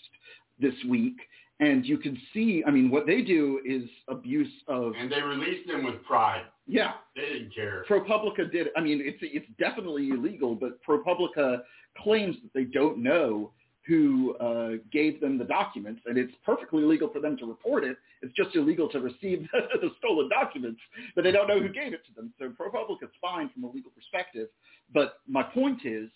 [0.60, 1.18] this week.
[1.60, 4.94] And you can see, I mean, what they do is abuse of...
[5.00, 6.44] And they released them with pride.
[6.68, 6.94] Yeah.
[7.16, 7.84] They didn't care.
[7.90, 8.68] ProPublica did.
[8.78, 11.62] I mean, it's, it's definitely illegal, but ProPublica
[12.04, 13.52] claims that they don't know
[13.88, 17.98] who uh, gave them the documents, and it's perfectly legal for them to report it.
[18.22, 20.82] It's just illegal to receive the stolen documents,
[21.16, 22.34] but they don't know who gave it to them.
[22.38, 24.50] So ProPublica's fine from a legal perspective.
[24.94, 26.10] But my point is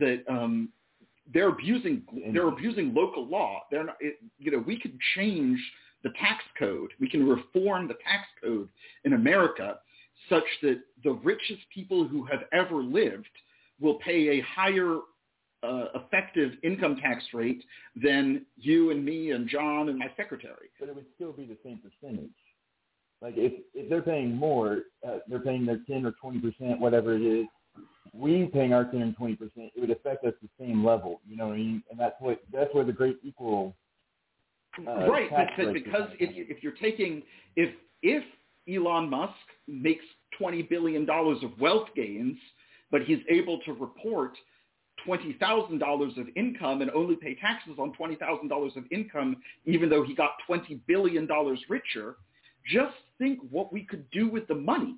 [0.00, 0.70] that um,
[1.32, 2.02] they're abusing
[2.32, 3.62] they're abusing local law.
[3.70, 5.58] They're not, it, you know, we could change
[6.02, 6.90] the tax code.
[7.00, 8.68] We can reform the tax code
[9.04, 9.78] in America
[10.28, 13.28] such that the richest people who have ever lived
[13.80, 14.98] will pay a higher
[15.62, 17.62] uh, effective income tax rate
[18.02, 20.70] than you and me and John and my secretary.
[20.80, 22.30] But it would still be the same percentage.
[23.20, 27.14] Like if if they're paying more, uh, they're paying their ten or twenty percent, whatever
[27.14, 27.46] it is.
[28.14, 31.20] We paying our ten and twenty percent, it would affect us the same level.
[31.26, 31.82] You know what I mean?
[31.90, 33.74] And that's what that's where the great equal.
[34.78, 37.22] Uh, right, tax because, if you, if you're taking
[37.56, 38.22] if if
[38.68, 39.34] Elon Musk
[39.66, 40.04] makes
[40.38, 42.36] twenty billion dollars of wealth gains,
[42.90, 44.32] but he's able to report
[45.04, 49.36] twenty thousand dollars of income and only pay taxes on twenty thousand dollars of income,
[49.64, 52.16] even though he got twenty billion dollars richer.
[52.70, 54.96] Just think what we could do with the money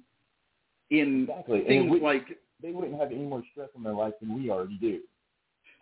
[0.91, 1.64] in exactly.
[1.66, 2.27] Things we- like
[2.65, 5.01] they wouldn't have any more stress on their life than we already do.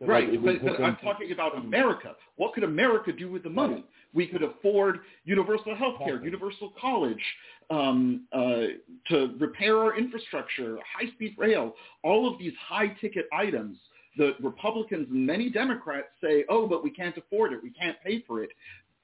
[0.01, 2.17] So, right, like, but, but I'm talking about America.
[2.35, 3.85] What could America do with the money?
[4.13, 7.23] We could afford universal health care, universal college,
[7.71, 8.63] um, uh,
[9.11, 13.79] to repair our infrastructure, high-speed rail, all of these high-ticket items.
[14.19, 17.63] The Republicans and many Democrats say, oh, but we can't afford it.
[17.63, 18.51] We can't pay for it.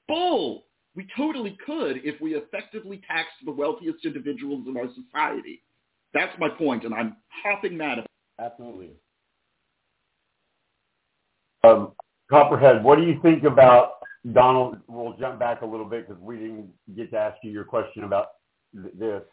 [0.07, 0.65] Bull!
[0.95, 5.61] We totally could if we effectively taxed the wealthiest individuals in our society.
[6.13, 8.05] That's my point, and I'm hopping mad
[8.39, 8.91] Absolutely.
[11.63, 11.91] Um,
[12.29, 13.93] Copperhead, what do you think about
[14.33, 14.77] Donald?
[14.87, 18.03] We'll jump back a little bit because we didn't get to ask you your question
[18.03, 18.27] about
[18.73, 19.23] th- this.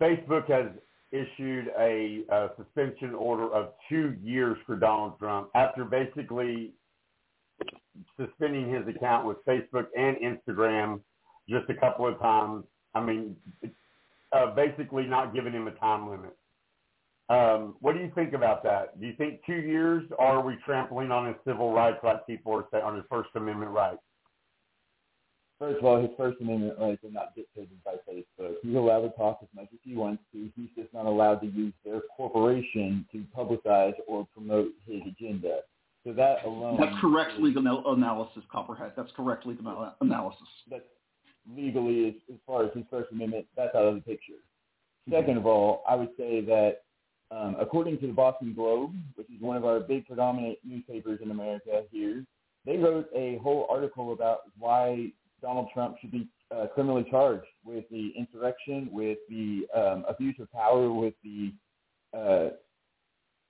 [0.00, 0.68] Facebook has
[1.12, 6.72] issued a, uh suspension order of two years for Donald Trump after basically
[8.18, 11.00] suspending his account with Facebook and Instagram
[11.48, 12.64] just a couple of times.
[12.94, 13.36] I mean,
[14.32, 16.36] uh, basically not giving him a time limit.
[17.28, 19.00] Um, what do you think about that?
[19.00, 22.52] Do you think two years, or are we trampling on his civil rights like people
[22.54, 24.00] are saying, on his First Amendment rights?
[25.60, 28.54] First of all, his First Amendment rights are not dictated by Facebook.
[28.62, 30.48] He's allowed to talk as much as he wants to.
[30.56, 35.60] He's just not allowed to use their corporation to publicize or promote his agenda.
[36.04, 36.78] So that alone.
[36.80, 38.92] That's correct legal analysis, Copperhead.
[38.96, 40.48] That's correct legal analysis.
[40.70, 40.82] That's
[41.56, 44.40] legally, as, as far as his First Amendment, that's out of the picture.
[45.10, 46.82] Second of all, I would say that
[47.30, 51.30] um, according to the Boston Globe, which is one of our big predominant newspapers in
[51.30, 52.24] America here,
[52.66, 57.84] they wrote a whole article about why Donald Trump should be uh, criminally charged with
[57.90, 61.52] the insurrection, with the um, abuse of power, with the
[62.12, 62.50] uh,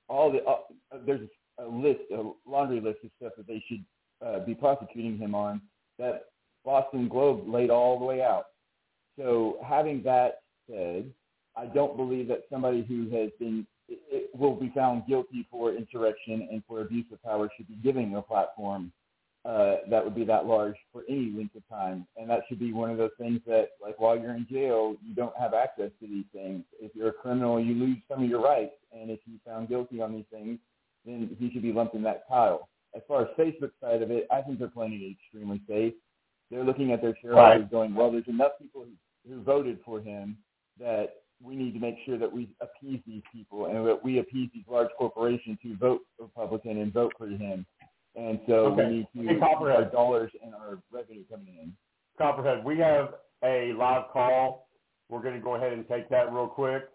[0.09, 0.45] all the.
[0.45, 1.29] Uh, there's
[1.59, 3.85] a list, a laundry list of stuff that they should
[4.25, 5.61] uh, be prosecuting him on.
[5.99, 6.27] That
[6.65, 8.47] Boston Globe laid all the way out.
[9.19, 11.13] So having that said,
[11.57, 16.49] I don't believe that somebody who has been it, will be found guilty for insurrection
[16.51, 18.93] and for abuse of power should be given a platform
[19.45, 22.07] uh, that would be that large for any length of time.
[22.17, 25.15] And that should be one of those things that, like, while you're in jail, you
[25.15, 26.63] don't have access to these things.
[26.79, 28.75] If you're a criminal, you lose some of your rights.
[28.93, 30.59] And if you're found guilty on these things,
[31.07, 32.69] then he should be lumped in that pile.
[32.95, 35.95] As far as Facebook side of it, I think they're playing it extremely safe.
[36.51, 37.71] They're looking at their shareholders Right.
[37.71, 40.37] going, well, there's enough people who, who voted for him
[40.79, 44.51] that we need to make sure that we appease these people and that we appease
[44.53, 47.65] these large corporations who vote Republican and vote for him.
[48.17, 48.87] And so Okay.
[48.87, 51.73] we need to Hey, keep our dollars and our revenue coming in.
[52.19, 54.69] Copperhead, we have a live call.
[55.09, 56.89] We're going to go ahead and take that real quick.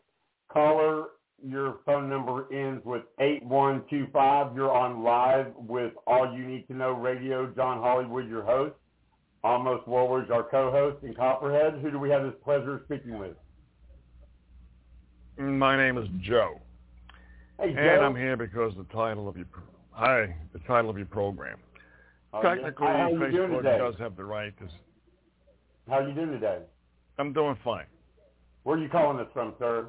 [0.50, 1.08] Caller,
[1.44, 4.56] your phone number ends with 8125.
[4.56, 7.48] You're on live with All You Need to Know Radio.
[7.48, 8.76] John Hollywood, your host.
[9.46, 11.04] Amos Warward's our co-host.
[11.04, 13.38] And Copperhead, who do we have this pleasure of speaking with?
[15.38, 16.62] My name is Joe,
[17.60, 17.80] Hey, Joe.
[17.80, 19.46] and I'm here because the title of your
[19.92, 21.58] hi, the title of your program.
[22.34, 22.56] Oh, yeah.
[22.56, 24.68] Technically, How you Facebook does have the right to.
[25.90, 26.60] How are you doing today?
[27.20, 27.86] I'm doing fine.
[28.64, 29.88] Where are you calling us from, sir?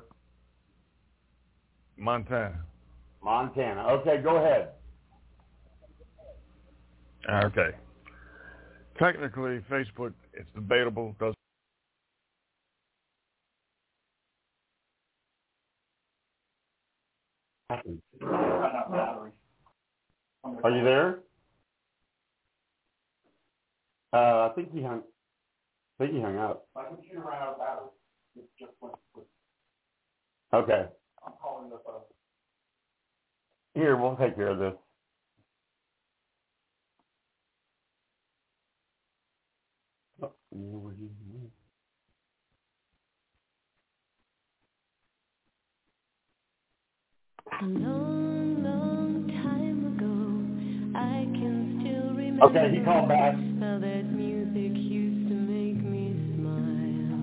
[1.97, 2.59] Montana.
[3.23, 3.83] Montana.
[3.87, 4.71] Okay, go ahead.
[7.29, 7.71] Okay.
[8.99, 11.15] Technically, Facebook, it's debatable.
[11.21, 11.35] Does.
[20.65, 21.19] Are you there?
[24.13, 25.03] Uh, I think he hung.
[26.01, 26.67] I think he hung up.
[26.75, 27.89] My computer ran out of battery.
[28.37, 28.95] It just went.
[29.15, 29.27] went-
[30.53, 30.89] Okay.
[31.27, 32.09] I'm calling this up.
[33.75, 34.75] Here, we'll take care of this.
[47.61, 53.35] A long, long time ago, I can still remember Okay, he called back.
[53.35, 57.21] how that music used to make me smile.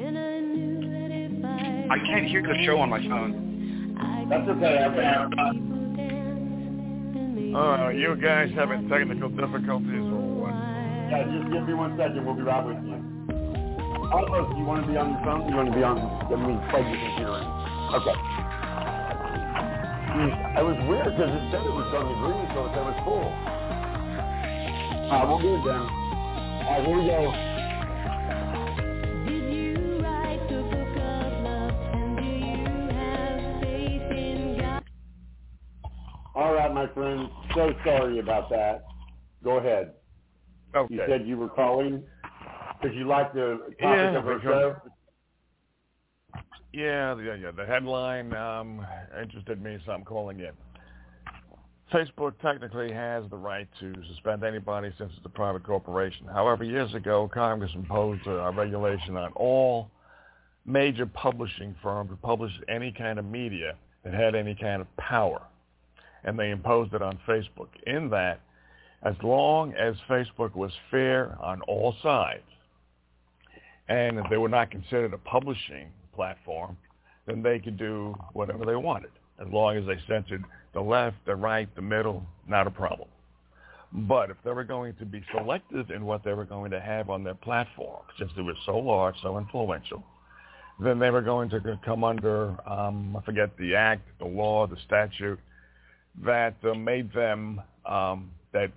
[0.00, 3.96] And I knew that if I I can't hear the show on my phone.
[4.30, 4.72] That's could okay.
[4.72, 7.56] make I've got- people dance.
[7.56, 10.03] Uh, you guys having technical difficulties
[11.14, 12.26] Yeah, just give me one second.
[12.26, 12.98] We'll be right with you.
[13.94, 15.46] Oh, also, do you want to be on your phone?
[15.48, 15.98] You want to be on?
[15.98, 17.46] I mean, plug your computer in.
[17.94, 18.16] Okay.
[20.58, 22.90] It was weird because it said it was on the green, so it said it
[22.90, 23.30] was full.
[25.06, 25.82] All right, we'll do it then.
[25.86, 27.20] All right, here we go.
[36.34, 37.30] All right, my friend.
[37.54, 38.84] So sorry about that.
[39.44, 39.94] Go ahead.
[40.74, 40.94] Okay.
[40.94, 42.02] You said you were calling
[42.80, 44.76] because you like the topic Yeah, of our show.
[46.72, 47.50] Yeah, yeah, yeah.
[47.52, 48.84] The headline um,
[49.20, 50.50] interested me, so I'm calling in.
[51.92, 56.26] Facebook technically has the right to suspend anybody since it's a private corporation.
[56.26, 59.90] However, years ago, Congress imposed a regulation on all
[60.66, 65.42] major publishing firms who published any kind of media that had any kind of power.
[66.24, 67.68] And they imposed it on Facebook.
[67.86, 68.40] In that,
[69.04, 72.42] as long as Facebook was fair on all sides,
[73.88, 76.76] and if they were not considered a publishing platform,
[77.26, 80.42] then they could do whatever they wanted, as long as they censored
[80.72, 83.08] the left, the right, the middle, not a problem.
[83.92, 87.10] But if they were going to be selective in what they were going to have
[87.10, 90.02] on their platform, since it was so large, so influential,
[90.80, 94.76] then they were going to come under, um, I forget the act, the law, the
[94.86, 95.38] statute,
[96.24, 98.72] that uh, made them, um, that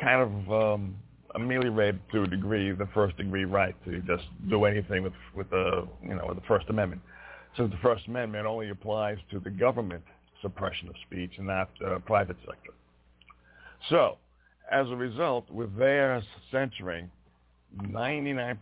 [0.00, 0.96] kind of um,
[1.34, 5.86] ameliorated to a degree the first degree right to just do anything with with the
[6.02, 7.02] you know with the First Amendment.
[7.56, 10.04] So the First Amendment only applies to the government
[10.40, 12.72] suppression of speech and not the private sector.
[13.88, 14.18] So
[14.70, 17.10] as a result, with their censoring,
[17.82, 18.58] 99%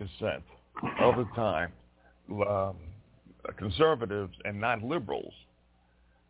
[1.01, 1.73] of the time,
[2.31, 2.77] um,
[3.57, 5.33] conservatives and not liberals,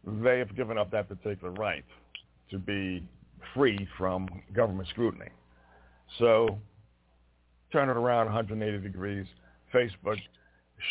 [0.04, 1.84] they have given up that particular right
[2.50, 3.02] to be
[3.54, 5.30] free from government scrutiny.
[6.18, 6.58] So
[7.72, 9.26] turn it around 180 degrees.
[9.74, 10.18] Facebook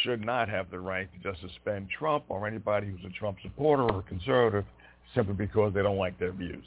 [0.04, 3.84] should not have the right to just suspend Trump or anybody who's a Trump supporter
[3.84, 4.66] or conservative
[5.16, 6.66] simply because they don't like their views.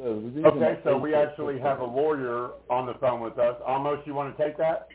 [0.00, 3.56] Okay, so we actually have a lawyer on the phone with us.
[3.68, 4.88] Amos, you want to take that?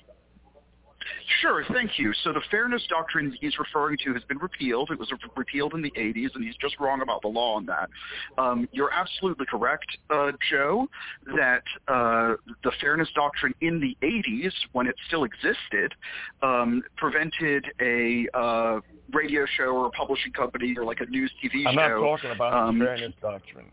[1.41, 2.13] Sure, thank you.
[2.23, 4.91] So the fairness doctrine he's referring to has been repealed.
[4.91, 7.89] It was repealed in the 80s, and he's just wrong about the law on that.
[8.37, 10.87] Um, you're absolutely correct, uh, Joe,
[11.35, 15.93] that uh, the fairness doctrine in the 80s, when it still existed,
[16.41, 18.79] um, prevented a uh,
[19.13, 22.01] radio show or a publishing company or like a news TV I'm show.
[22.01, 23.65] not talking about um, the fairness doctrine.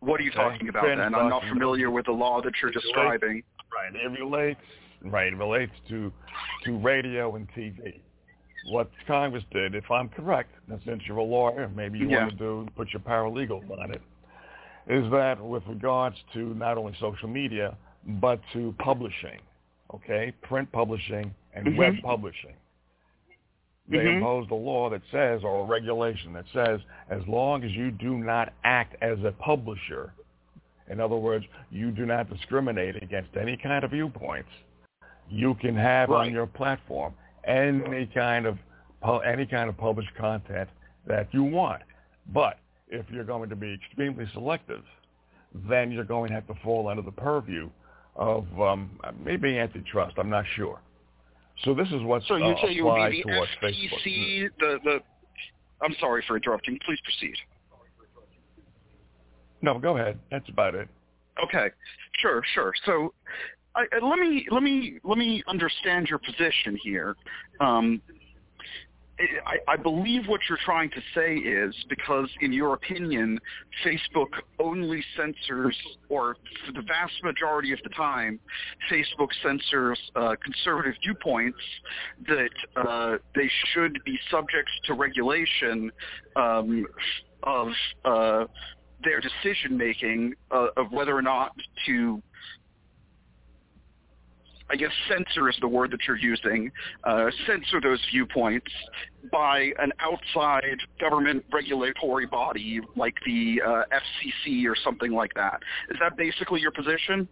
[0.00, 1.00] What are you talking about then?
[1.00, 3.44] I'm not familiar with the law that you're describing.
[3.72, 3.94] Right.
[3.94, 4.60] It relates
[5.04, 6.12] right, it relates to
[6.64, 8.00] to radio and TV.
[8.66, 12.24] What Congress did, if I'm correct, and since you're a lawyer, maybe you Yeah.
[12.24, 14.02] want to do put your paralegals on it,
[14.86, 19.40] is that with regards to not only social media but to publishing,
[19.94, 21.76] okay, print publishing and Mhm.
[21.76, 22.54] web publishing.
[23.88, 24.14] They Mhm.
[24.16, 28.16] imposed a law that says, or a regulation that says, as long as you do
[28.16, 30.12] not act as a publisher,
[30.88, 34.50] in other words, you do not discriminate against any kind of viewpoints,
[35.28, 36.26] you can have Right.
[36.28, 37.14] on your platform
[37.44, 38.58] any kind of
[39.24, 40.68] any kind of published content
[41.06, 41.82] that you want.
[42.32, 42.58] But
[42.88, 44.84] if you're going to be extremely selective,
[45.68, 47.68] then you're going to have to fall under the purview
[48.14, 50.16] of um, maybe antitrust.
[50.18, 50.80] I'm not sure.
[51.64, 53.30] So this is what So you uh, say you would be the.
[53.30, 54.98] FTC, the, the,
[55.82, 56.78] I'm sorry for interrupting.
[56.84, 57.34] Please proceed.
[59.62, 60.18] No, go ahead.
[60.30, 60.88] That's about it.
[61.42, 61.68] Okay,
[62.20, 62.72] sure, sure.
[62.84, 63.14] So,
[63.74, 67.16] I, let me let me let me understand your position here.
[67.60, 68.02] Um,
[69.46, 73.38] I, I believe what you're trying to say is because, in your opinion,
[73.84, 75.76] Facebook only censors,
[76.08, 78.40] or for the vast majority of the time,
[78.90, 81.58] Facebook censors uh, conservative viewpoints
[82.26, 85.92] that uh, they should be subject to regulation
[86.36, 86.86] um,
[87.42, 87.68] of
[88.04, 88.44] uh,
[89.04, 91.52] their decision making uh, of whether or not
[91.86, 92.22] to
[94.72, 96.72] I guess censor is the word that you're using,
[97.04, 98.72] uh, censor those viewpoints
[99.30, 105.60] by an outside government regulatory body like the uh, FCC or something like that.
[105.90, 107.28] Is that basically your position?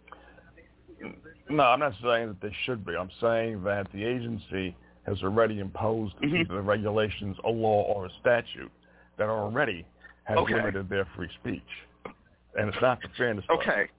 [1.49, 2.95] No, I'm not saying that they should be.
[2.95, 4.75] I'm saying that the agency
[5.07, 6.35] has already imposed Mm-hmm.
[6.35, 8.71] either the regulations, a law, or a statute
[9.17, 9.83] that already
[10.25, 10.53] has Okay.
[10.53, 11.61] limited their free speech.
[12.55, 13.45] And it's not the fairness.
[13.49, 13.89] Okay.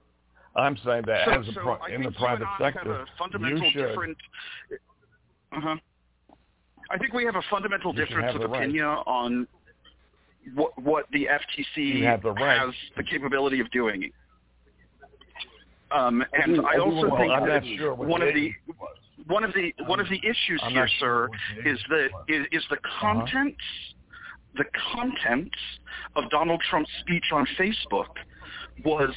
[0.55, 3.71] I'm saying that so, as a so in the private sector, have a fundamental you
[3.71, 3.87] should.
[3.87, 4.17] different.
[5.51, 5.75] Uh-huh.
[6.91, 8.63] I think we have a fundamental You difference of the right.
[8.63, 9.47] opinion on.
[10.53, 12.59] what, what the FTC the right.
[12.59, 14.11] has the capability of doing.
[15.91, 18.87] Um, I and do- I also want- think I'm that sure one of the was.
[19.27, 21.29] one of the one of the issues I'm here, sure
[21.63, 23.55] sir, is that is, is the content
[24.55, 25.51] the content
[26.15, 28.09] of Donald Trump's speech on Facebook
[28.83, 29.09] was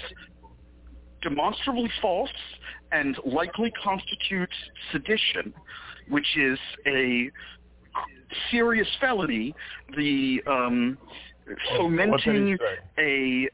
[1.29, 2.31] demonstrably false
[2.93, 4.55] and likely constitutes
[4.93, 5.53] sedition,
[6.09, 7.31] which is a
[8.51, 9.53] serious felony.
[9.97, 10.97] The um,
[11.77, 12.57] fomenting
[12.99, 13.49] a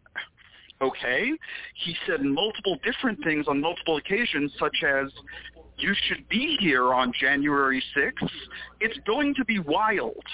[0.82, 1.32] okay.
[1.74, 5.10] He said multiple different things on multiple occasions, such as
[5.78, 8.28] you should be here on January 6th.
[8.80, 10.24] It's going to be wild.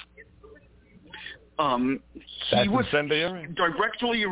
[1.57, 2.85] Um, he That's was
[3.55, 4.25] directly.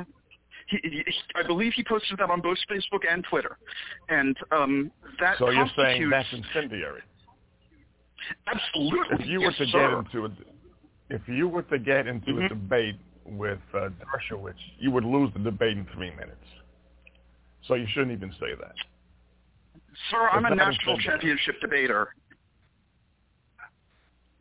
[0.68, 1.04] He, he,
[1.36, 3.58] I believe he posted that on both Facebook and Twitter,
[4.10, 7.02] and um, that So you're saying that's incendiary.
[8.48, 9.24] absolutely.
[9.24, 9.90] If you yes, were to sir.
[9.90, 12.46] get into a, if you were to get into Mhm.
[12.46, 16.46] a debate with uh, Dershowitz, you would lose the debate in three minutes.
[17.68, 18.76] So you shouldn't even say that.
[20.12, 22.14] Sir, I'm a national championship debater.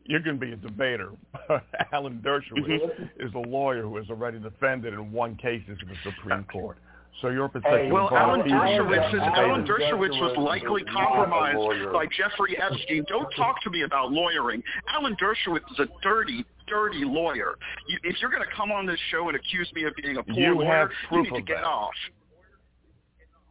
[0.07, 1.11] You're going to be a debater.
[1.93, 3.25] Alan Dershowitz Mm-hmm.
[3.27, 6.77] is a lawyer who has already defended in one cases in the Supreme Court.
[7.21, 8.41] So you're protecting Well, Alan.
[8.41, 13.03] Dershowitz, is, Alan Dershowitz was likely is not a compromised by Jeffrey Epstein.
[13.07, 14.61] Don't talk to me about lawyering.
[14.93, 17.55] Alan Dershowitz is a dirty, dirty lawyer.
[17.87, 20.23] You, if you're going to come on this show and accuse me of being a
[20.23, 21.63] poor You lawyer, have you proof need to get that.
[21.65, 21.91] off.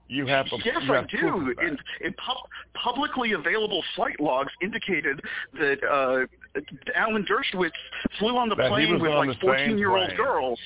[0.08, 1.50] You have a, Yes, you I have proof do.
[1.50, 1.58] of.
[1.66, 2.36] In, in pub-
[2.74, 5.20] publicly available flight logs indicated
[5.54, 6.60] that uh,
[6.94, 7.70] Alan Dershowitz
[8.18, 10.16] flew on the That plane with like 14-year-old plane.
[10.16, 10.60] girls.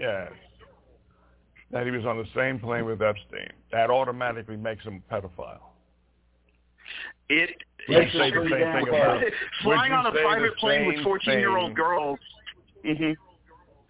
[0.00, 0.30] Yes.
[1.72, 3.50] That he was on the same plane with Epstein.
[3.72, 5.58] That automatically makes him a pedophile.
[7.28, 7.50] It
[7.88, 9.22] Would you say the same thing about-
[9.62, 12.18] flying on a private plane with 14-year-old thing- girls.
[12.84, 13.12] hmm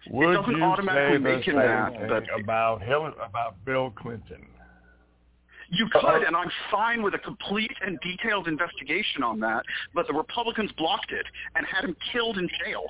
[0.09, 3.63] Would doesn't you automatically say make the him same that, thing but- about Hillary, about
[3.65, 4.47] Bill Clinton?
[5.71, 9.63] You could, and I'm fine with a complete and detailed investigation on that,
[9.93, 12.85] but the Republicans blocked it and had him killed in jail.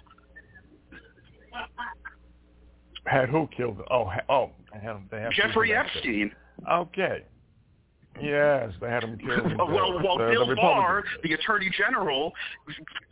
[3.05, 3.85] Had who killed him?
[3.91, 5.09] Oh, oh, they had him.
[5.11, 5.95] They have Jeffrey proof of that.
[5.95, 6.31] Epstein.
[6.71, 7.23] Okay.
[8.21, 9.57] Yes, they had him killed.
[9.57, 10.57] well, while the, the Bill Republicans.
[10.57, 12.31] Barr, the Attorney General,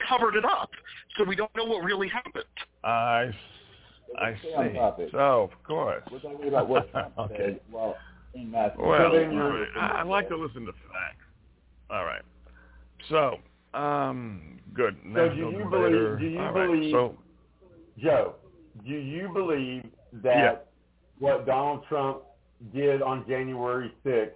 [0.07, 0.69] covered it up,
[1.17, 2.43] so we don't know what really happened.
[2.83, 3.31] I,
[4.19, 5.09] I see.
[5.11, 6.03] So, of course.
[6.11, 7.35] We're talking about what Trump okay.
[7.37, 7.95] said while
[8.37, 8.71] in Mass.
[8.77, 11.25] Well, I, I like to listen to facts.
[11.89, 12.21] All right.
[13.09, 13.37] So,
[13.77, 14.97] um, good.
[15.13, 16.15] So do you debater.
[16.15, 16.19] believe?
[16.19, 16.91] Do you All right, believe?
[16.91, 17.17] So,
[17.97, 18.35] Joe,
[18.85, 19.83] do you believe
[20.13, 20.55] that Yeah.
[21.19, 22.23] what Donald Trump
[22.73, 24.31] did on January 6th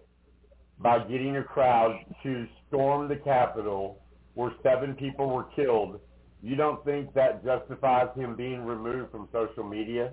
[0.79, 3.99] by getting a crowd to storm the Capitol
[4.33, 5.99] where seven people were killed,
[6.41, 10.11] you don't think that justifies him being removed from social media?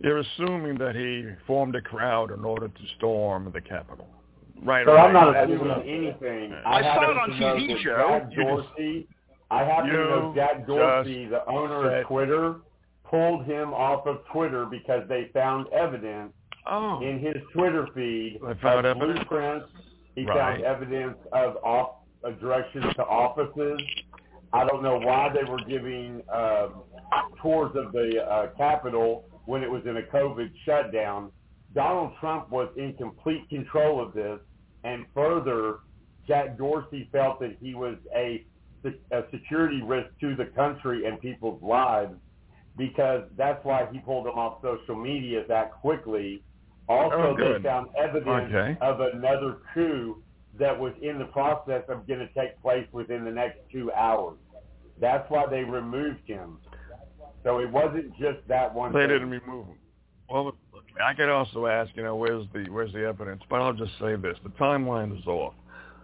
[0.00, 4.06] You're assuming that he formed a crowd in order to storm the Capitol.
[4.62, 4.84] Right.
[4.86, 4.96] So.
[4.96, 6.52] I'm not assuming anything.
[6.66, 8.08] I saw it on TV, Joe.
[8.20, 9.08] Jack just- Dorsey,
[9.50, 12.56] I happen to know Jack Dorsey, the owner said- of Twitter,
[13.04, 16.32] pulled him off of Twitter because they found evidence
[16.66, 17.00] Oh.
[17.00, 19.18] in his Twitter feed They found of evidence?
[19.20, 19.68] blueprints.
[20.14, 20.36] He Right.
[20.36, 21.90] found evidence of off,
[22.24, 23.80] uh, directions to offices.
[24.52, 26.68] I don't know why they were giving uh,
[27.40, 31.32] tours of the uh, Capitol when it was in a COVID shutdown.
[31.74, 34.38] Donald Trump was in complete control of this,
[34.84, 35.76] and further,
[36.26, 38.44] Jack Dorsey felt that he was a,
[39.10, 42.12] a security risk to the country and people's lives
[42.76, 46.42] because that's why he pulled them off social media that quickly.
[46.86, 48.76] Also, Oh, they found evidence Okay.
[48.82, 50.22] of another coup
[50.58, 54.36] that was in the process of going to take place within the next two hours.
[55.00, 56.58] That's why they removed him.
[57.44, 58.92] So it wasn't just that one.
[58.92, 59.08] They thing.
[59.08, 59.76] didn't remove him.
[60.28, 60.54] Well,
[61.04, 63.42] I could also ask, you know, where's the where's the evidence?
[63.48, 65.54] But I'll just say this: the timeline is off.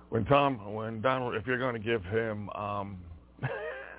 [0.08, 2.98] When Tom, when Donald, if you're going to give him um,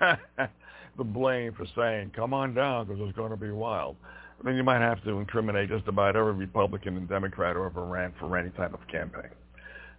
[0.00, 3.96] the blame for saying, "Come on down," because it's going to be wild,
[4.42, 8.12] then you might have to incriminate just about every Republican and Democrat who ever ran
[8.18, 9.30] for any type of campaign.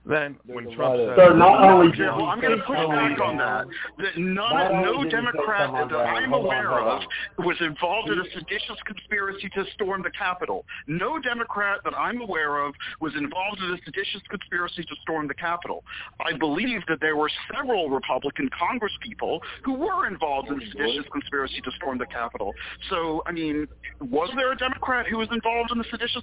[0.07, 2.91] Then when Trump lot of- said, So not only Joe, I'm going to push come
[2.91, 3.67] back on on that.
[3.97, 7.01] That none, no did he say Democrat come that I'm hold on, aware of
[7.39, 10.65] was involved in a seditious conspiracy to storm the Capitol.
[10.87, 15.33] No Democrat that I'm aware of was involved in a seditious conspiracy to storm the
[15.33, 15.83] Capitol.
[16.21, 21.59] I believe that there were several Republican congresspeople who were involved in a seditious conspiracy
[21.65, 22.53] to storm the Capitol.
[22.89, 23.67] So, I mean,
[23.99, 26.21] was there a Democrat who was involved in the seditious?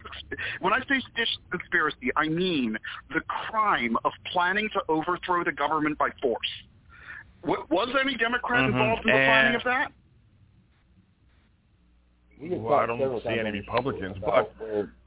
[0.61, 2.79] When I say seditious conspiracy, I mean
[3.13, 3.74] the crime
[4.05, 6.49] of planning to overthrow the government by force.
[7.43, 8.79] W- was any Democrat mm-hmm.
[8.79, 9.93] involved in the planning of that?
[12.41, 14.53] Well, I don't see any Republicans, but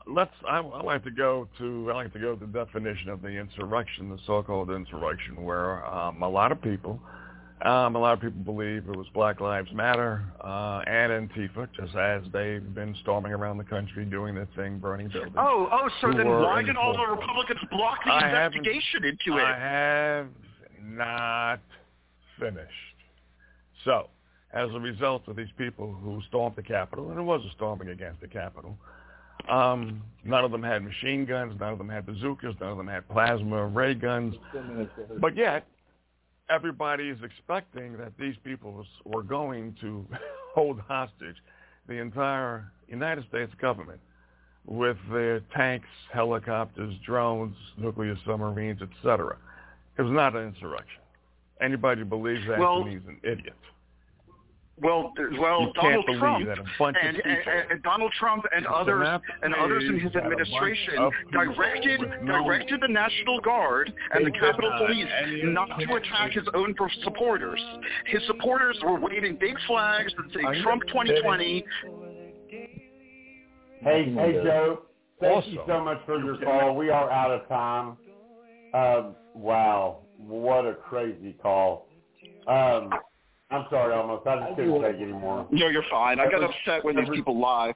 [0.07, 0.32] let's.
[0.47, 1.91] I, I like to go to.
[1.91, 6.22] I like to go to the definition of the insurrection, the so-called insurrection, where um,
[6.24, 6.99] a lot of people
[7.64, 11.95] um, a lot of people believe it was Black Lives Matter uh, and Antifa, just
[11.95, 15.36] as they've been storming around the country doing their thing, burning buildings.
[15.38, 17.08] Oh, oh, so then why did all the.
[17.08, 19.43] Republicans block the I investigation into it?
[19.43, 20.28] I have
[20.84, 21.60] not
[22.39, 22.72] finished.
[23.86, 24.10] So,
[24.53, 27.89] as a result of these people who stormed the Capitol, and it was a storming
[27.89, 28.78] against the Capitol,
[29.49, 32.88] um, none of them had machine guns, none of them had bazookas, none of them
[32.88, 34.36] had plasma ray guns,
[35.20, 35.66] but yet
[36.49, 40.05] everybody is expecting that these people were going to
[40.53, 41.35] hold hostage
[41.87, 43.99] the entire United States government
[44.65, 49.37] with their tanks, helicopters, drones, nuclear submarines, etc.
[49.97, 51.01] It was not an insurrection.
[51.61, 53.55] Anybody who believes that Well- to me is an idiot.
[54.80, 58.73] Well, well, Donald Trump that a bunch of and, and, and Donald Trump and It's
[58.73, 59.07] others
[59.41, 64.25] and others in his that a bunch administration directed no- directed the National Guard and
[64.25, 64.71] the Capitol.
[64.78, 65.07] Police
[65.45, 67.59] not to attack his own supporters.
[68.05, 71.65] His supporters were waving big flags that say Trump 2020.
[73.82, 74.84] Hey, hey, Joe.
[75.19, 76.75] Thank you so much for your call.
[76.75, 77.97] We are out of time.
[78.73, 81.88] Um, wow, what a crazy call.
[82.47, 82.91] Um,
[83.49, 84.21] I'm sorry, Amos.
[84.25, 85.47] I just couldn't take anymore.
[85.51, 86.19] No, you're fine.
[86.19, 87.73] I get upset when these people lie.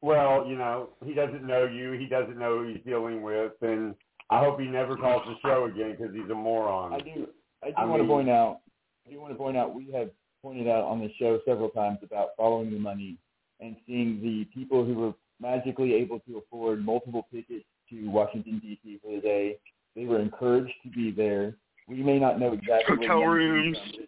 [0.00, 1.92] Well, you know, he doesn't know you.
[1.92, 3.94] He doesn't know who he's dealing with, and
[4.30, 6.92] I hope he never calls the show again because he's a moron.
[6.92, 7.26] I do.
[7.64, 8.60] I do I want to point out.
[9.06, 9.74] I do want to point out.
[9.74, 10.10] We have
[10.42, 13.16] pointed out on the show several times about following the money
[13.60, 19.00] and seeing the people who were magically able to afford multiple tickets to Washington D.C.
[19.02, 19.56] for the day.
[19.94, 21.56] They were encouraged to be there.
[21.88, 23.76] We may not know exactly Hotel the rooms.
[23.76, 24.06] comes from,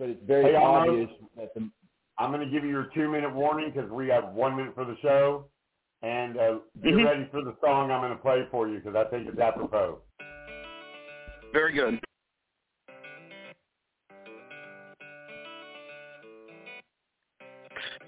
[0.00, 0.92] but it's very Hey, Arno.
[0.92, 1.70] obvious that the
[2.18, 4.96] I'm going to give you your two-minute warning because we have one minute for the
[5.00, 5.46] show,
[6.02, 7.04] and uh, get Mhm.
[7.04, 10.02] ready for the song I'm going to play for you because I think it's apropos.
[11.52, 12.00] Very good.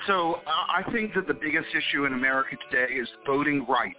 [0.07, 3.97] So uh, I think that the biggest issue in America today is voting rights.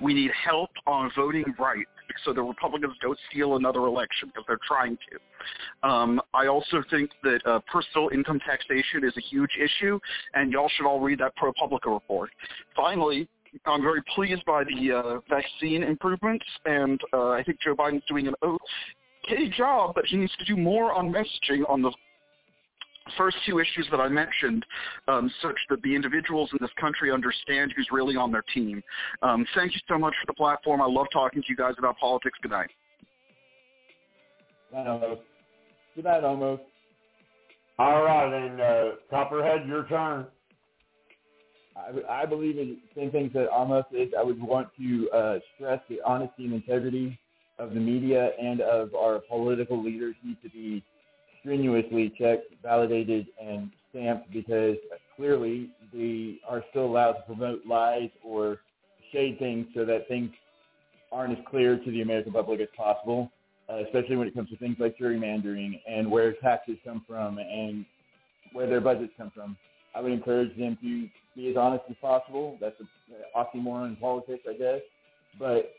[0.00, 1.90] We need help on voting rights
[2.24, 5.88] so the Republicans don't steal another election because they're trying to.
[5.88, 9.98] Um, I also think that uh, personal income taxation is a huge issue,
[10.34, 12.30] and y'all should all read that ProPublica report.
[12.76, 13.28] Finally,
[13.66, 18.26] I'm very pleased by the uh, vaccine improvements, and uh, I think Joe Biden's doing
[18.26, 21.92] an okay job, but he needs to do more on messaging on the
[23.16, 24.64] first two issues that I mentioned,
[25.08, 28.82] um, such that the individuals in this country understand who's really on their team.
[29.22, 30.80] Um, thank you so much for the platform.
[30.80, 32.38] I love talking to you guys about politics.
[32.42, 32.70] Good night.
[34.76, 35.20] I don't.
[35.94, 36.60] Good night, Amos.
[37.78, 40.26] All right, and uh, Copperhead, your turn.
[41.76, 44.08] I, I believe in the same things that Amos is.
[44.18, 47.18] I would want to uh, stress the honesty and integrity
[47.58, 50.82] of the media and of our political leaders need to be
[51.42, 54.76] strenuously checked, validated, and stamped because
[55.16, 58.60] clearly they are still allowed to promote lies or
[59.12, 60.30] shade things so that things
[61.10, 63.30] aren't as clear to the American public as possible,
[63.68, 67.84] uh, especially when it comes to things like gerrymandering and where taxes come from and
[68.52, 69.56] where their budgets come from.
[69.94, 72.56] I would encourage them to be as honest as possible.
[72.60, 72.88] That's an
[73.36, 74.80] oxymoron in politics, I guess.
[75.38, 75.74] But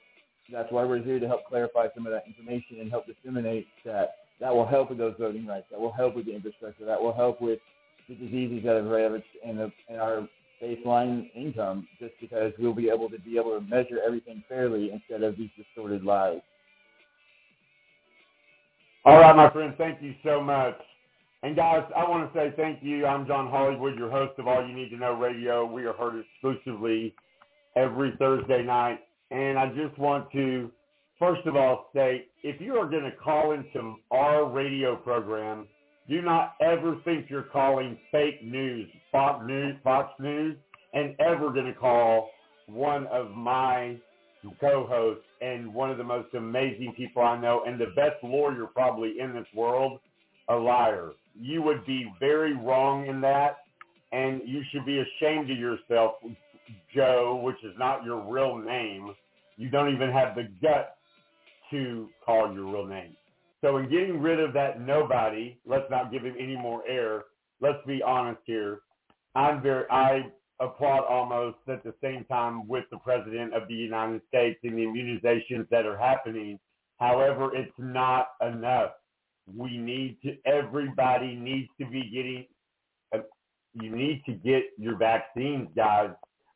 [0.52, 4.16] that's why we're here to help clarify some of that information and help disseminate that.
[4.40, 5.68] That will help with those voting rights.
[5.72, 6.86] That will help with the infrastructure.
[6.86, 7.60] That will help with
[8.10, 10.28] the diseases that have ravaged and, the, and our
[10.62, 15.24] baseline income just because we'll be able to be able to measure everything fairly instead
[15.24, 16.42] of these distorted lies.
[19.06, 20.78] All right, my friend, thank you so much.
[21.44, 23.06] And guys, I want to say thank you.
[23.06, 25.66] I'm John Hollywood, your host of All You Need to Know Radio.
[25.66, 27.14] We are heard exclusively
[27.76, 29.00] every Thursday night.
[29.30, 30.72] And I just want to,
[31.24, 35.66] first of all, state if you are going to call into our radio program,
[36.10, 40.58] do not ever think you're calling fake news, Fox News, Fox News,
[40.94, 42.30] and ever going to call
[42.68, 43.96] one of my
[44.60, 49.22] co-hosts and one of the most amazing people I know and the best lawyer probably
[49.22, 50.02] in this world,
[50.50, 51.12] a liar.
[51.40, 53.60] You would be very wrong in that,
[54.12, 56.16] and you should be ashamed of yourself,
[56.94, 59.16] Joe, which is not your real name.
[59.56, 60.90] You don't even have the guts
[61.74, 63.18] to call your real name.
[63.62, 67.24] So in getting rid of that nobody, let's not give him any more air.
[67.62, 68.80] Let's be honest here.
[69.36, 70.24] I'm very, I
[70.60, 74.82] applaud Amos at the same time with the president of the United States and the
[74.82, 76.60] immunizations that are happening.
[77.00, 78.92] However, it's not enough.
[79.48, 82.46] We need to, everybody needs to be getting,
[83.14, 83.26] uh,
[83.82, 86.12] you need to get your vaccines, guys.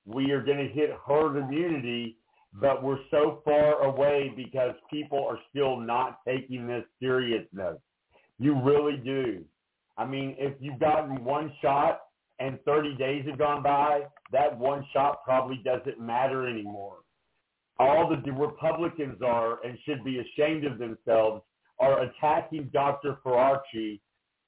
[0.05, 2.17] We are going to hit herd immunity,
[2.59, 7.77] but we're so far away because people are still not taking this seriousness.
[8.39, 9.43] You really do.
[9.97, 12.01] I mean, if you've gotten one shot
[12.39, 14.01] and 30 days have gone by,
[14.31, 16.97] that one shot probably doesn't matter anymore.
[17.79, 21.43] All the Republicans are and should be ashamed of themselves
[21.79, 23.17] are attacking Dr.
[23.23, 23.99] Fauci,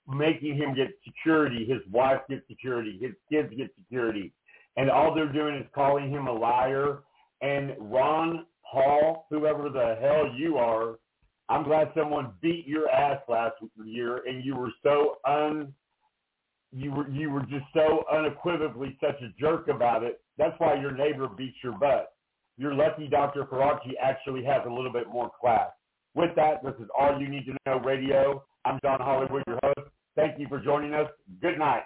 [0.07, 4.33] making him get security, his wife get security, his kids get security.
[4.77, 7.03] And all they're doing is calling him a liar.
[7.41, 8.39] And Rand
[8.71, 10.99] Paul, whoever the hell you are,
[11.49, 15.73] I'm glad someone beat your ass last year and you were so un
[16.71, 20.21] you were you were just so unequivocally such a jerk about it.
[20.37, 22.13] That's why your neighbor beats your butt.
[22.57, 23.45] You're lucky Dr.
[23.45, 25.69] Fauci actually has a little bit more class.
[26.13, 28.43] With that, this is All You Need to Know Radio.
[28.65, 29.89] I'm John Hollywood, your host.
[30.15, 31.07] Thank you for joining us.
[31.41, 31.83] Good night.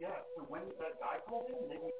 [0.00, 1.90] Yeah, so when did that guy called in,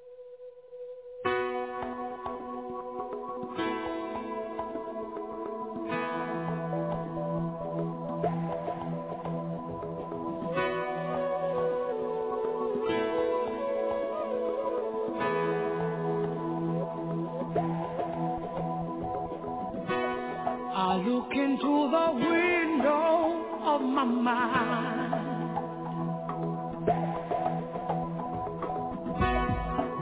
[21.19, 25.15] look into the window of my mind.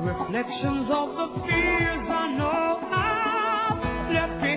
[0.04, 4.55] Reflections of the fears I know I've left behind.